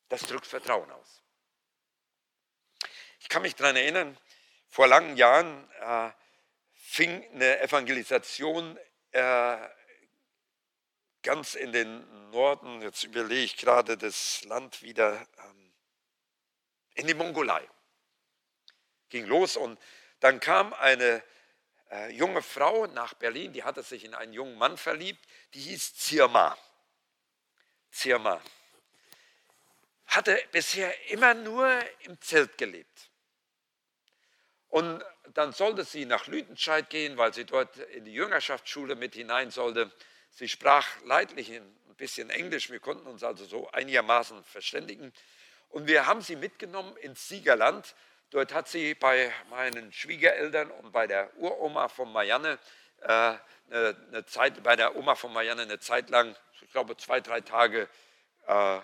Das 0.10 0.24
drückt 0.24 0.45
Vertrauen 0.48 0.89
aus. 0.91 1.22
Ich 3.19 3.30
kann 3.30 3.41
mich 3.43 3.56
daran 3.56 3.76
erinnern, 3.76 4.17
vor 4.67 4.88
langen 4.88 5.17
Jahren 5.17 5.69
äh, 5.80 6.12
fing 6.74 7.24
eine 7.34 7.62
Evangelisation 7.62 8.78
äh, 9.12 9.58
ganz 11.22 11.56
in 11.56 11.72
den 11.72 12.30
Norden, 12.32 12.82
jetzt 12.82 13.04
überlege 13.04 13.43
ich 13.43 13.58
gerade 13.58 13.98
das 13.98 14.43
Land 14.45 14.82
wieder, 14.82 15.28
ähm, 15.38 15.74
in 16.95 17.08
die 17.08 17.13
Mongolei. 17.13 17.67
Ging 19.10 19.26
los 19.26 19.58
und 19.58 19.80
dann 20.19 20.39
kam 20.39 20.74
eine 20.74 21.24
äh, 21.91 22.12
junge 22.12 22.41
Frau 22.41 22.88
nach 22.88 23.13
Berlin, 23.15 23.54
die 23.54 23.63
hatte 23.63 23.84
sich 23.84 24.04
in 24.04 24.13
einen 24.13 24.34
jungen 24.34 24.58
Mann 24.58 24.78
verliebt, 24.78 25.24
die 25.54 25.62
hieß 25.62 25.95
Zirma. 25.95 26.58
Zirma. 27.91 28.41
Hatte 30.10 30.41
bisher 30.52 30.93
immer 31.12 31.34
nur 31.34 31.72
im 32.02 32.19
Zelt 32.22 32.58
gelebt. 32.58 33.10
Und 34.69 35.04
dann 35.34 35.52
sollte 35.52 35.84
sie 35.84 36.06
nach 36.06 36.28
Lüdenscheid 36.28 36.89
gehen, 36.89 37.17
weil 37.17 37.34
sie 37.34 37.45
dort 37.45 37.78
in 37.78 38.06
die 38.06 38.13
Jüngerschaftsschule 38.13 38.95
mit 38.95 39.15
hinein 39.15 39.52
sollte. 39.52 39.91
Sie 40.32 40.48
sprach 40.48 40.88
leidlich 41.06 41.52
ein 41.52 41.95
bisschen 41.98 42.30
Englisch, 42.30 42.69
wir 42.69 42.80
konnten 42.80 43.08
uns 43.08 43.24
also 43.24 43.45
so 43.45 43.69
einigermaßen 43.72 44.43
verständigen. 44.43 45.12
Und 45.69 45.88
wir 45.88 46.06
haben 46.06 46.22
sie 46.22 46.36
mitgenommen 46.36 46.95
ins 46.98 47.28
Siegerland. 47.28 47.95
Dort 48.32 48.54
hat 48.54 48.67
sie 48.67 48.95
bei 48.95 49.32
meinen 49.50 49.91
Schwiegereltern 49.91 50.69
und 50.72 50.91
bei 50.91 51.08
der 51.08 51.36
Uroma 51.38 51.88
von 51.88 52.12
Marianne 52.12 52.60
äh, 53.02 53.34
eine, 53.72 54.26
Zeit, 54.26 54.62
bei 54.63 54.76
der 54.76 54.95
Oma 54.95 55.15
von 55.15 55.34
Marianne 55.34 55.63
eine 55.63 55.80
Zeit 55.80 56.10
lang, 56.10 56.36
ich 56.62 56.72
glaube 56.72 56.98
zwei, 56.98 57.22
drei 57.22 57.41
Tage 57.41 57.88
äh, 58.48 58.80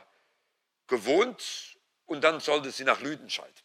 gewohnt 0.88 1.78
und 2.06 2.21
dann 2.21 2.39
sollte 2.39 2.71
sie 2.71 2.84
nach 2.84 3.00
Lüdenscheid. 3.00 3.63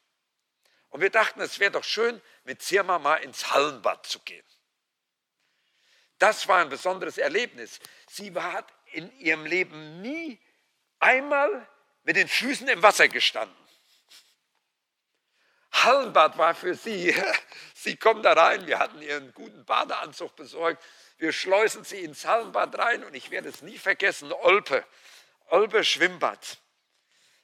Und 0.88 1.00
wir 1.00 1.10
dachten, 1.10 1.40
es 1.40 1.58
wäre 1.58 1.70
doch 1.70 1.84
schön, 1.84 2.20
mit 2.44 2.62
Zirma 2.62 2.98
mal 2.98 3.16
ins 3.16 3.50
Hallenbad 3.52 4.06
zu 4.06 4.18
gehen. 4.20 4.44
Das 6.18 6.48
war 6.48 6.58
ein 6.58 6.68
besonderes 6.68 7.16
Erlebnis. 7.16 7.80
Sie 8.08 8.34
hat 8.34 8.66
in 8.92 9.10
ihrem 9.18 9.46
Leben 9.46 10.02
nie 10.02 10.38
einmal 10.98 11.66
mit 12.02 12.16
den 12.16 12.28
Füßen 12.28 12.68
im 12.68 12.82
Wasser 12.82 13.08
gestanden. 13.08 13.56
Hallenbad 15.72 16.36
war 16.36 16.54
für 16.54 16.74
sie, 16.74 17.14
sie 17.74 17.96
kommt 17.96 18.24
da 18.24 18.32
rein, 18.32 18.66
wir 18.66 18.78
hatten 18.78 19.00
ihr 19.00 19.16
einen 19.16 19.32
guten 19.32 19.64
Badeanzug 19.64 20.34
besorgt, 20.36 20.82
wir 21.18 21.32
schleusen 21.32 21.84
sie 21.84 22.00
ins 22.00 22.24
Hallenbad 22.24 22.76
rein 22.78 23.04
und 23.04 23.14
ich 23.14 23.30
werde 23.30 23.48
es 23.48 23.62
nie 23.62 23.78
vergessen, 23.78 24.32
Olpe, 24.32 24.84
Olpe 25.48 25.84
Schwimmbad. 25.84 26.58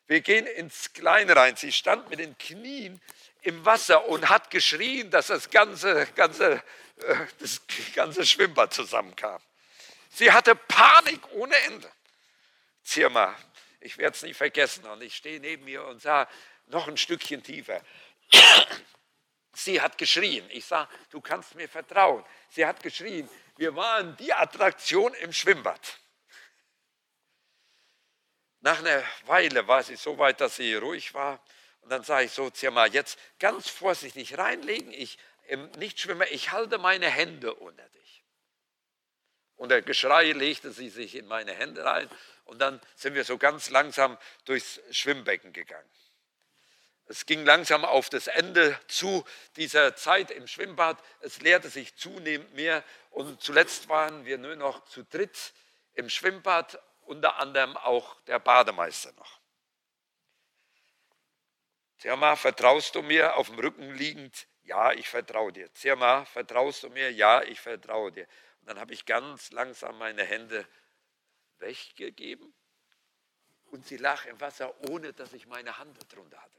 Wir 0.07 0.21
gehen 0.21 0.47
ins 0.47 0.93
Kleine 0.93 1.35
rein, 1.35 1.57
sie 1.57 1.73
stand 1.73 2.09
mit 2.11 2.21
den 2.21 2.37
Knien 2.39 3.01
im 3.43 3.65
Wasser 3.65 4.07
und 4.09 4.29
hat 4.29 4.51
geschrien, 4.51 5.11
dass 5.11 5.29
das 5.29 5.51
ganze, 5.51 6.07
ganze 6.15 6.63
äh, 7.03 7.17
das 7.39 7.61
ganze 7.95 8.25
Schwimmbad 8.25 8.73
zusammenkam. 8.73 9.41
Sie 10.11 10.33
hatte 10.33 10.55
Panik 10.55 11.21
ohne 11.33 11.55
Ende. 11.57 11.91
Zirma, 12.83 13.35
ich 13.81 13.99
werde 13.99 14.17
es 14.17 14.23
nicht 14.23 14.37
vergessen. 14.37 14.87
Und 14.87 15.03
ich 15.03 15.15
stehe 15.15 15.41
neben 15.41 15.67
ihr 15.69 15.85
und 15.85 16.01
sah 16.01 16.29
noch 16.67 16.89
ein 16.89 16.97
Stückchen 16.97 17.43
tiefer. 17.43 17.83
Sie 19.53 19.81
hat 19.81 19.99
geschrien. 19.99 20.49
Ich 20.51 20.65
sage, 20.65 20.89
du 21.11 21.21
kannst 21.21 21.55
mir 21.55 21.69
vertrauen. 21.69 22.25
Sie 22.51 22.65
hat 22.65 22.83
geschrien. 22.83 23.29
Wir 23.57 23.75
waren 23.75 24.17
die 24.17 24.33
Attraktion 24.33 25.15
im 25.15 25.33
Schwimmbad. 25.33 25.99
Nach 28.61 28.79
einer 28.79 29.03
Weile 29.27 29.69
war 29.69 29.83
sie 29.83 29.97
so 29.97 30.19
weit, 30.19 30.41
dass 30.41 30.57
sie 30.57 30.75
ruhig 30.75 31.15
war. 31.15 31.43
Und 31.81 31.91
dann 31.91 32.03
sage 32.03 32.27
ich 32.27 32.33
so, 32.33 32.51
Zirma, 32.51 32.87
jetzt 32.87 33.19
ganz 33.39 33.69
vorsichtig 33.69 34.39
reinlegen. 34.39 34.93
Ich 34.93 35.19
im 35.49 35.71
Nichtschwimmer, 35.73 36.31
ich 36.31 36.53
halte 36.53 36.79
meine 36.79 37.09
Hände 37.09 37.55
unter 37.55 37.89
dich. 37.91 38.25
Und 39.57 39.71
der 39.71 39.83
Geschrei 39.83 40.33
legte 40.33 40.73
sie 40.73 40.91
sich 40.91 41.15
in 41.15 41.27
meine 41.27 41.53
Hände 41.55 41.85
rein 41.85 42.11
und 42.45 42.59
dann 42.59 42.81
sind 42.95 43.15
wir 43.15 43.25
so 43.25 43.39
ganz 43.39 43.71
langsam 43.71 44.19
durchs 44.45 44.81
Schwimmbecken 44.91 45.53
gegangen. 45.53 45.89
Es 47.09 47.25
ging 47.25 47.45
langsam 47.45 47.85
auf 47.85 48.11
das 48.11 48.27
Ende 48.27 48.79
zu 48.89 49.25
dieser 49.55 49.95
Zeit 49.95 50.33
im 50.33 50.49
Schwimmbad. 50.49 50.99
Es 51.21 51.41
leerte 51.41 51.71
sich 51.71 51.95
zunehmend 51.95 52.53
mehr 52.55 52.83
und 53.11 53.41
zuletzt 53.41 53.89
waren 53.89 54.25
wir 54.25 54.39
nur 54.39 54.57
noch 54.57 54.85
zu 54.87 55.05
dritt 55.05 55.53
im 55.95 56.11
Schwimmbad 56.11 56.81
unter 57.07 57.37
anderem 57.37 57.77
auch 57.77 58.21
der 58.23 58.39
Bademeister 58.39 59.13
noch. 59.13 59.41
Zerma, 61.99 62.37
vertraust 62.37 62.95
du 62.95 63.03
mir 63.03 63.37
auf 63.37 63.49
dem 63.49 63.59
Rücken 63.59 63.95
liegend? 63.95 64.47
Ja, 64.63 64.93
ich 64.93 65.09
vertraue 65.09 65.53
dir. 65.53 65.73
Zerma, 65.73 66.25
vertraust 66.27 66.83
du 66.83 66.91
mir? 66.91 67.11
Ja, 67.11 67.43
ich 67.43 67.61
vertraue 67.61 68.13
dir. 68.13 68.29
Und 68.61 68.69
dann 68.69 68.81
habe 68.81 68.93
ich 68.93 69.07
ganz 69.07 69.51
langsam 69.51 69.97
meine 69.99 70.25
Hände 70.25 70.67
weggegeben 71.59 72.55
und 73.67 73.87
sie 73.87 73.97
lag 73.97 74.25
im 74.27 74.41
Wasser, 74.41 74.75
ohne 74.91 75.13
dass 75.13 75.33
ich 75.33 75.47
meine 75.47 75.79
Hand 75.79 75.97
drunter 76.13 76.41
hatte. 76.41 76.57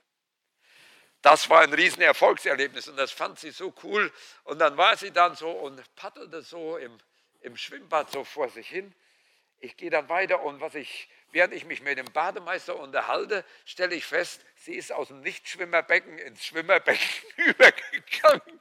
Das 1.22 1.50
war 1.50 1.62
ein 1.62 1.74
riesen 1.74 2.02
Erfolgserlebnis 2.02 2.88
und 2.88 2.98
das 2.98 3.12
fand 3.12 3.40
sie 3.40 3.52
so 3.52 3.74
cool. 3.84 4.12
Und 4.44 4.60
dann 4.60 4.78
war 4.78 4.96
sie 4.98 5.12
dann 5.12 5.36
so 5.36 5.50
und 5.50 5.84
paddelte 5.96 6.42
so 6.42 6.78
im, 6.78 6.98
im 7.42 7.58
Schwimmbad 7.58 8.12
so 8.12 8.24
vor 8.24 8.50
sich 8.50 8.68
hin. 8.68 8.94
Ich 9.60 9.76
gehe 9.78 9.90
dann 9.90 10.08
weiter 10.10 10.44
und 10.44 10.62
was 10.62 10.76
ich, 10.76 11.10
während 11.32 11.54
ich 11.54 11.66
mich 11.66 11.82
mit 11.82 11.98
dem 11.98 12.12
Bademeister 12.12 12.78
unterhalte, 12.78 13.44
stelle 13.66 13.96
ich 13.96 14.06
fest, 14.06 14.42
sie 14.56 14.76
ist 14.76 14.92
aus 14.92 15.08
dem 15.08 15.22
Nichtschwimmerbecken 15.22 16.20
ins 16.20 16.46
Schwimmerbecken 16.46 17.08
übergegangen. 17.38 18.60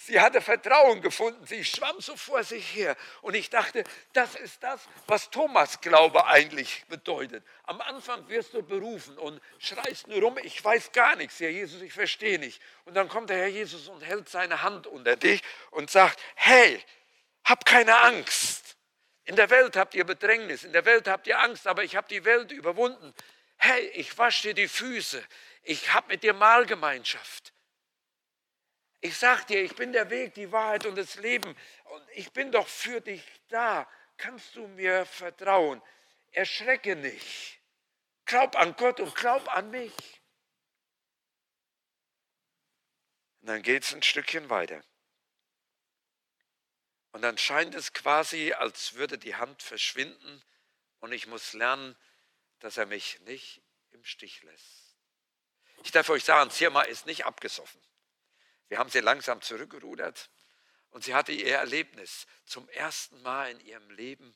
Sie 0.00 0.20
hatte 0.20 0.40
Vertrauen 0.40 1.02
gefunden. 1.02 1.44
Sie 1.44 1.64
schwamm 1.64 2.00
so 2.00 2.16
vor 2.16 2.44
sich 2.44 2.74
her. 2.74 2.96
Und 3.20 3.34
ich 3.34 3.50
dachte, 3.50 3.82
das 4.12 4.36
ist 4.36 4.62
das, 4.62 4.88
was 5.06 5.28
Thomas 5.28 5.80
Glaube 5.80 6.24
eigentlich 6.26 6.84
bedeutet. 6.88 7.44
Am 7.64 7.80
Anfang 7.80 8.28
wirst 8.28 8.54
du 8.54 8.62
berufen 8.62 9.18
und 9.18 9.40
schreist 9.58 10.06
nur 10.06 10.22
rum, 10.22 10.38
ich 10.42 10.64
weiß 10.64 10.92
gar 10.92 11.16
nichts, 11.16 11.40
Herr 11.40 11.50
Jesus, 11.50 11.82
ich 11.82 11.92
verstehe 11.92 12.38
nicht. 12.38 12.62
Und 12.84 12.94
dann 12.94 13.08
kommt 13.08 13.28
der 13.28 13.38
Herr 13.38 13.48
Jesus 13.48 13.88
und 13.88 14.00
hält 14.00 14.28
seine 14.28 14.62
Hand 14.62 14.86
unter 14.86 15.16
dich 15.16 15.42
und 15.72 15.90
sagt, 15.90 16.18
hey, 16.36 16.82
hab 17.44 17.64
keine 17.64 17.98
Angst. 17.98 18.57
In 19.28 19.36
der 19.36 19.50
Welt 19.50 19.76
habt 19.76 19.94
ihr 19.94 20.04
Bedrängnis, 20.04 20.64
in 20.64 20.72
der 20.72 20.86
Welt 20.86 21.06
habt 21.06 21.26
ihr 21.26 21.38
Angst, 21.38 21.66
aber 21.66 21.84
ich 21.84 21.96
habe 21.96 22.08
die 22.08 22.24
Welt 22.24 22.50
überwunden. 22.50 23.12
Hey, 23.58 23.88
ich 23.88 24.16
wasche 24.16 24.48
dir 24.48 24.54
die 24.54 24.68
Füße, 24.68 25.22
ich 25.64 25.92
habe 25.92 26.08
mit 26.08 26.22
dir 26.22 26.32
Mahlgemeinschaft. 26.32 27.52
Ich 29.02 29.18
sage 29.18 29.44
dir, 29.44 29.62
ich 29.62 29.76
bin 29.76 29.92
der 29.92 30.08
Weg, 30.08 30.32
die 30.32 30.50
Wahrheit 30.50 30.86
und 30.86 30.96
das 30.96 31.16
Leben. 31.16 31.54
Und 31.84 32.08
ich 32.14 32.32
bin 32.32 32.50
doch 32.50 32.66
für 32.66 33.02
dich 33.02 33.22
da. 33.50 33.86
Kannst 34.16 34.56
du 34.56 34.66
mir 34.66 35.04
vertrauen? 35.04 35.82
Erschrecke 36.32 36.96
nicht. 36.96 37.60
Glaub 38.24 38.56
an 38.56 38.74
Gott 38.76 38.98
und 38.98 39.14
glaub 39.14 39.46
an 39.54 39.70
mich. 39.70 39.92
Und 43.42 43.48
dann 43.48 43.60
geht 43.60 43.82
es 43.82 43.92
ein 43.92 44.02
Stückchen 44.02 44.48
weiter. 44.48 44.82
Und 47.12 47.22
dann 47.22 47.38
scheint 47.38 47.74
es 47.74 47.92
quasi, 47.92 48.52
als 48.52 48.94
würde 48.94 49.18
die 49.18 49.34
Hand 49.34 49.62
verschwinden 49.62 50.42
und 51.00 51.12
ich 51.12 51.26
muss 51.26 51.52
lernen, 51.52 51.96
dass 52.60 52.76
er 52.76 52.86
mich 52.86 53.20
nicht 53.20 53.62
im 53.90 54.04
Stich 54.04 54.42
lässt. 54.42 54.96
Ich 55.84 55.90
darf 55.90 56.08
euch 56.10 56.24
sagen, 56.24 56.50
Zirma 56.50 56.82
ist 56.82 57.06
nicht 57.06 57.24
abgesoffen. 57.24 57.80
Wir 58.68 58.78
haben 58.78 58.90
sie 58.90 59.00
langsam 59.00 59.40
zurückgerudert 59.40 60.28
und 60.90 61.04
sie 61.04 61.14
hatte 61.14 61.32
ihr 61.32 61.56
Erlebnis 61.56 62.26
zum 62.44 62.68
ersten 62.70 63.22
Mal 63.22 63.50
in 63.52 63.60
ihrem 63.60 63.90
Leben 63.90 64.34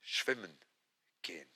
schwimmen 0.00 0.58
gehen. 1.22 1.50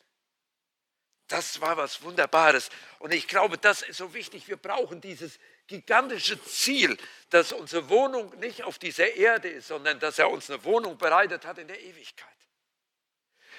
Das 1.28 1.60
war 1.60 1.76
was 1.76 2.02
Wunderbares. 2.02 2.68
Und 2.98 3.12
ich 3.12 3.28
glaube, 3.28 3.56
das 3.56 3.82
ist 3.82 3.96
so 3.96 4.12
wichtig. 4.12 4.46
Wir 4.48 4.56
brauchen 4.56 5.00
dieses 5.00 5.38
gigantische 5.66 6.42
Ziel, 6.44 6.96
dass 7.30 7.52
unsere 7.52 7.88
Wohnung 7.88 8.38
nicht 8.38 8.62
auf 8.62 8.78
dieser 8.78 9.14
Erde 9.14 9.48
ist, 9.48 9.68
sondern 9.68 9.98
dass 9.98 10.18
er 10.18 10.30
uns 10.30 10.50
eine 10.50 10.62
Wohnung 10.64 10.98
bereitet 10.98 11.44
hat 11.44 11.58
in 11.58 11.68
der 11.68 11.80
Ewigkeit. 11.80 12.28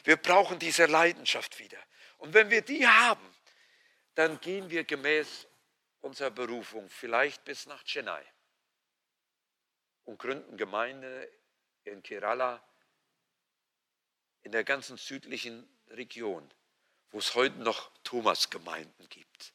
Wir 0.03 0.17
brauchen 0.17 0.59
diese 0.59 0.85
Leidenschaft 0.85 1.59
wieder. 1.59 1.79
Und 2.17 2.33
wenn 2.33 2.49
wir 2.49 2.61
die 2.61 2.87
haben, 2.87 3.35
dann 4.13 4.39
gehen 4.39 4.69
wir 4.69 4.83
gemäß 4.83 5.47
unserer 6.01 6.31
Berufung, 6.31 6.87
vielleicht 6.89 7.43
bis 7.43 7.65
nach 7.65 7.83
Chennai 7.83 8.23
und 10.05 10.19
gründen 10.19 10.55
Gemeinde 10.55 11.29
in 11.83 12.01
Kerala, 12.03 12.63
in 14.43 14.51
der 14.51 14.63
ganzen 14.63 14.97
südlichen 14.97 15.67
Region, 15.89 16.47
wo 17.09 17.17
es 17.17 17.33
heute 17.33 17.57
noch 17.57 17.91
Thomas-Gemeinden 18.03 19.09
gibt, 19.09 19.53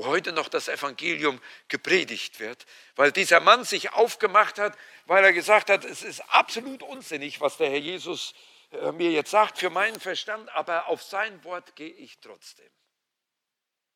wo 0.00 0.06
heute 0.06 0.32
noch 0.32 0.48
das 0.48 0.68
Evangelium 0.68 1.38
gepredigt 1.68 2.40
wird, 2.40 2.64
weil 2.96 3.12
dieser 3.12 3.40
Mann 3.40 3.64
sich 3.64 3.92
aufgemacht 3.92 4.58
hat, 4.58 4.78
weil 5.04 5.22
er 5.22 5.34
gesagt 5.34 5.68
hat, 5.68 5.84
es 5.84 6.02
ist 6.02 6.20
absolut 6.32 6.82
unsinnig, 6.82 7.42
was 7.42 7.58
der 7.58 7.68
Herr 7.68 7.78
Jesus 7.78 8.34
äh, 8.70 8.92
mir 8.92 9.10
jetzt 9.10 9.30
sagt 9.30 9.58
für 9.58 9.68
meinen 9.68 10.00
Verstand, 10.00 10.48
aber 10.54 10.86
auf 10.86 11.02
sein 11.02 11.44
Wort 11.44 11.76
gehe 11.76 11.92
ich 11.92 12.18
trotzdem. 12.18 12.70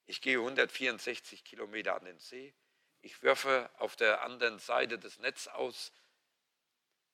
Ich 0.04 0.20
gehe 0.20 0.36
164 0.36 1.42
Kilometer 1.42 1.94
an 1.94 2.04
den 2.04 2.18
See. 2.18 2.52
Ich 3.00 3.22
werfe 3.22 3.70
auf 3.78 3.96
der 3.96 4.20
anderen 4.24 4.58
Seite 4.58 4.98
des 4.98 5.18
Netz 5.20 5.46
aus. 5.46 5.90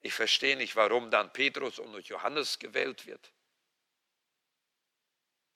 Ich 0.01 0.15
verstehe 0.15 0.57
nicht, 0.57 0.75
warum 0.75 1.13
dann 1.13 1.33
Petrus 1.33 1.79
und 1.79 1.97
Johannes 2.09 2.59
gewählt 2.59 3.07
wird. 3.07 3.33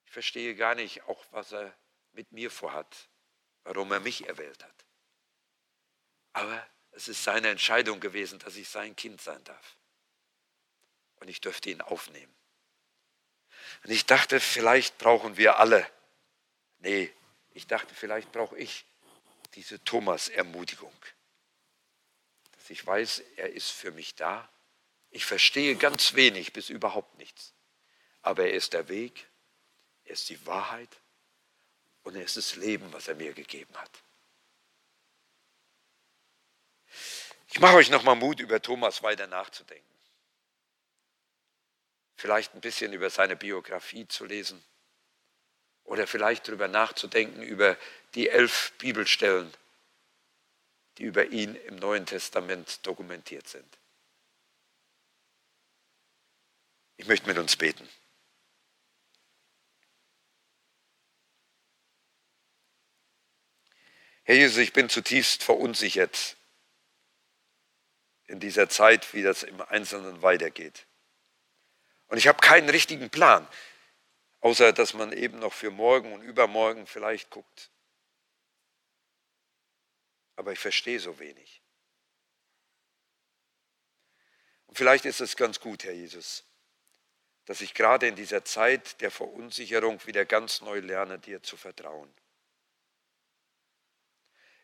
Ich 0.05 0.13
verstehe 0.13 0.55
gar 0.55 0.77
nicht 0.77 1.03
auch, 1.09 1.25
was 1.33 1.51
er 1.51 1.77
mit 2.13 2.31
mir 2.31 2.53
vorhat, 2.53 3.09
warum 3.65 3.93
er 3.93 4.01
mich 4.01 4.27
erwählt 4.27 4.63
hat. 4.63 4.85
Aber 6.33 6.67
es 6.93 7.09
ist 7.09 7.25
seine 7.25 7.49
Entscheidung 7.49 8.01
gewesen, 8.01 8.39
dass 8.39 8.57
ich 8.57 8.69
sein 8.69 8.95
Kind 8.95 9.21
sein 9.21 9.43
darf. 9.45 9.77
Und 11.17 11.29
ich 11.29 11.41
dürfte 11.41 11.71
ihn 11.71 11.81
aufnehmen. 11.81 12.35
Und 13.83 13.91
ich 13.91 14.07
dachte, 14.07 14.41
vielleicht 14.41 14.99
brauchen 14.99 15.37
wir 15.37 15.59
alle, 15.59 15.89
nee, 16.79 17.13
ich 17.53 17.67
dachte, 17.67 17.95
vielleicht 17.95 18.31
brauche 18.33 18.57
ich 18.57 18.85
diese 19.55 19.83
Thomas-Ermutigung, 19.85 20.95
dass 22.53 22.71
ich 22.71 22.85
weiß, 22.85 23.21
er 23.37 23.53
ist 23.53 23.71
für 23.71 23.93
mich 23.93 24.15
da. 24.15 24.49
Ich 25.11 25.25
verstehe 25.25 25.77
ganz 25.77 26.15
wenig 26.15 26.53
bis 26.53 26.69
überhaupt 26.69 27.17
nichts, 27.19 27.55
aber 28.23 28.45
er 28.45 28.55
ist 28.55 28.73
der 28.73 28.89
Weg, 28.89 29.27
er 30.05 30.13
ist 30.13 30.29
die 30.29 30.45
Wahrheit 30.47 31.01
und 32.05 32.17
er 32.17 32.23
ist 32.23 32.57
Leben, 32.57 32.93
was 32.93 33.09
er 33.09 33.17
mir 33.17 33.33
gegeben 33.33 33.75
hat. 33.77 33.91
Ich 37.49 37.61
mache 37.61 37.77
euch 37.77 37.91
nochmal 37.91 38.17
Mut, 38.17 38.41
über 38.41 38.61
Thomas 38.61 39.03
weiter 39.03 39.27
nachzudenken. 39.27 39.85
Vielleicht 42.17 42.55
ein 42.55 42.61
bisschen 42.61 42.93
über 42.93 43.11
seine 43.11 43.37
Biografie 43.37 44.07
zu 44.07 44.25
lesen 44.25 44.63
oder 45.85 46.07
vielleicht 46.07 46.49
darüber 46.49 46.69
nachzudenken, 46.69 47.43
über 47.43 47.77
die 48.15 48.29
elf 48.29 48.73
Bibelstellen, 48.79 49.53
die 50.99 51.05
über 51.05 51.27
ihn 51.27 51.55
im 51.55 51.77
Neuen 51.77 52.07
Testament 52.07 52.87
dokumentiert 52.87 53.49
sind. 53.49 53.79
Ich 56.97 57.07
möchte 57.07 57.27
mit 57.27 57.39
uns 57.39 57.57
beten. 57.57 57.89
Herr 64.25 64.35
Jesus, 64.35 64.59
ich 64.59 64.73
bin 64.73 64.89
zutiefst 64.89 65.43
verunsichert 65.43 66.37
in 68.27 68.41
dieser 68.41 68.69
Zeit, 68.69 69.13
wie 69.15 69.23
das 69.23 69.43
im 69.43 69.61
Einzelnen 69.61 70.23
weitergeht. 70.23 70.87
Und 72.09 72.19
ich 72.19 72.27
habe 72.27 72.41
keinen 72.41 72.69
richtigen 72.69 73.11
Plan. 73.11 73.47
Außer 74.41 74.75
dass 74.75 74.93
man 74.93 75.13
eben 75.13 75.39
noch 75.39 75.55
für 75.55 75.71
morgen 75.71 76.13
und 76.13 76.21
übermorgen 76.21 76.87
vielleicht 76.87 77.31
guckt. 77.31 77.71
Aber 80.37 80.53
ich 80.53 80.59
verstehe 80.59 81.01
so 81.01 81.19
wenig. 81.19 81.63
Und 84.67 84.77
vielleicht 84.77 85.07
ist 85.07 85.23
es 85.23 85.37
ganz 85.37 85.61
gut, 85.61 85.85
Herr 85.85 85.95
Jesus, 85.95 86.45
dass 87.47 87.63
ich 87.63 87.73
gerade 87.73 88.07
in 88.07 88.17
dieser 88.17 88.45
Zeit 88.45 89.01
der 89.01 89.11
Verunsicherung 89.11 90.05
wieder 90.07 90.27
ganz 90.27 90.61
neu 90.61 90.81
lerne, 90.81 91.19
dir 91.19 91.43
zu 91.43 91.57
vertrauen. 91.57 92.13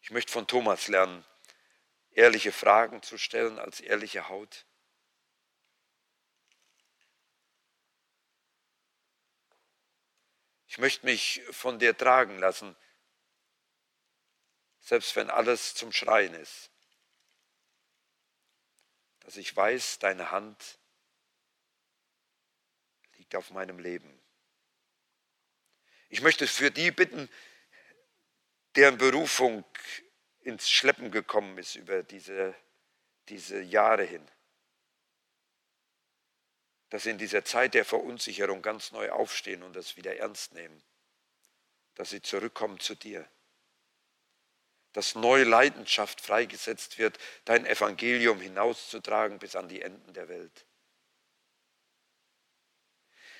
Ich 0.01 0.11
möchte 0.11 0.33
von 0.33 0.47
Thomas 0.47 0.89
lernen, 0.89 1.25
ehrliche 2.13 2.53
Fragen 2.53 3.03
zu 3.03 3.19
stellen 3.19 3.59
als 3.59 3.81
ehrliche 3.81 4.29
Haut. 4.29 4.67
Ich 10.67 10.79
möchte 10.79 11.05
mich 11.05 11.43
von 11.51 11.79
dir 11.79 11.97
tragen 11.97 12.39
lassen, 12.39 12.77
selbst 14.81 15.17
wenn 15.17 15.29
alles 15.29 15.75
zum 15.75 15.93
Schreien 15.93 16.35
ist. 16.35 16.71
Dass 19.21 19.37
ich 19.37 19.55
weiß, 19.55 19.99
deine 19.99 20.31
Hand 20.31 20.79
liegt 23.17 23.35
auf 23.35 23.51
meinem 23.51 23.79
Leben. 23.79 24.21
Ich 26.09 26.23
möchte 26.23 26.47
für 26.47 26.71
die 26.71 26.91
bitten, 26.91 27.29
deren 28.77 28.99
Berufung 28.99 29.65
ins 30.41 30.71
Schleppen 30.71 31.11
gekommen 31.11 31.59
ist 31.59 31.75
über 31.75 32.03
diese, 32.03 32.55
diese 33.29 33.61
Jahre 33.61 34.05
hin. 34.05 34.27
dass 36.91 37.05
sie 37.05 37.11
in 37.11 37.19
dieser 37.19 37.45
Zeit 37.45 37.75
der 37.75 37.85
Verunsicherung 37.85 38.63
ganz 38.63 38.93
neu 38.93 39.11
aufstehen 39.11 39.63
und 39.63 39.75
das 39.75 39.97
wieder 39.97 40.17
ernst 40.17 40.55
nehmen, 40.55 40.83
dass 41.95 42.11
sie 42.11 42.21
zurückkommen 42.21 42.81
zu 42.81 42.97
dir, 42.97 43.27
dass 44.93 45.15
neue 45.15 45.45
Leidenschaft 45.45 46.21
freigesetzt 46.21 46.99
wird, 46.99 47.17
dein 47.45 47.65
Evangelium 47.65 48.41
hinauszutragen 48.41 49.39
bis 49.39 49.55
an 49.55 49.69
die 49.69 49.83
Enden 49.83 50.13
der 50.13 50.29
Welt. 50.29 50.67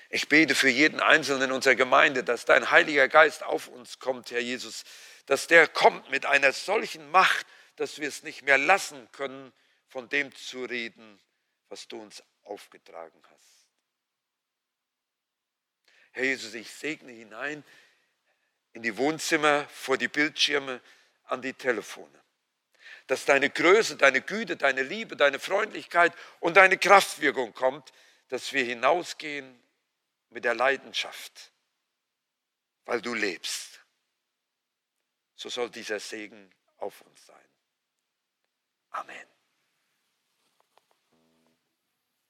Ich 0.09 0.29
bete 0.29 0.55
für 0.55 0.69
jeden 0.69 1.01
Einzelnen 1.01 1.43
in 1.43 1.51
unserer 1.51 1.75
Gemeinde, 1.75 2.23
dass 2.23 2.45
dein 2.45 2.71
Heiliger 2.71 3.09
Geist 3.09 3.43
auf 3.43 3.67
uns 3.67 3.99
kommt, 3.99 4.31
Herr 4.31 4.41
Jesus, 4.41 4.83
dass 5.25 5.47
der 5.47 5.67
kommt 5.67 6.09
mit 6.09 6.25
einer 6.25 6.51
solchen 6.53 7.09
Macht, 7.11 7.45
dass 7.75 7.99
wir 7.99 8.07
es 8.07 8.23
nicht 8.23 8.43
mehr 8.43 8.57
lassen 8.57 9.09
können, 9.11 9.51
von 9.87 10.09
dem 10.09 10.33
zu 10.35 10.63
reden, 10.65 11.19
was 11.69 11.87
du 11.87 12.01
uns 12.01 12.23
aufgetragen 12.43 13.21
hast. 13.29 13.67
Herr 16.11 16.25
Jesus, 16.25 16.53
ich 16.53 16.71
segne 16.71 17.11
hinein 17.11 17.63
in 18.73 18.83
die 18.83 18.97
Wohnzimmer, 18.97 19.67
vor 19.69 19.97
die 19.97 20.07
Bildschirme, 20.07 20.81
an 21.25 21.41
die 21.41 21.53
Telefone. 21.53 22.21
Dass 23.07 23.25
deine 23.25 23.49
Größe, 23.49 23.97
deine 23.97 24.21
Güte, 24.21 24.57
deine 24.57 24.83
Liebe, 24.83 25.15
deine 25.15 25.39
Freundlichkeit 25.39 26.13
und 26.39 26.57
deine 26.57 26.77
Kraftwirkung 26.77 27.53
kommt, 27.53 27.91
dass 28.29 28.53
wir 28.53 28.63
hinausgehen 28.63 29.61
mit 30.29 30.45
der 30.45 30.55
Leidenschaft, 30.55 31.51
weil 32.85 33.01
du 33.01 33.13
lebst. 33.13 33.70
So 35.41 35.49
soll 35.49 35.71
dieser 35.71 35.99
Segen 35.99 36.51
auf 36.77 37.01
uns 37.01 37.25
sein. 37.25 37.49
Amen. 38.91 39.30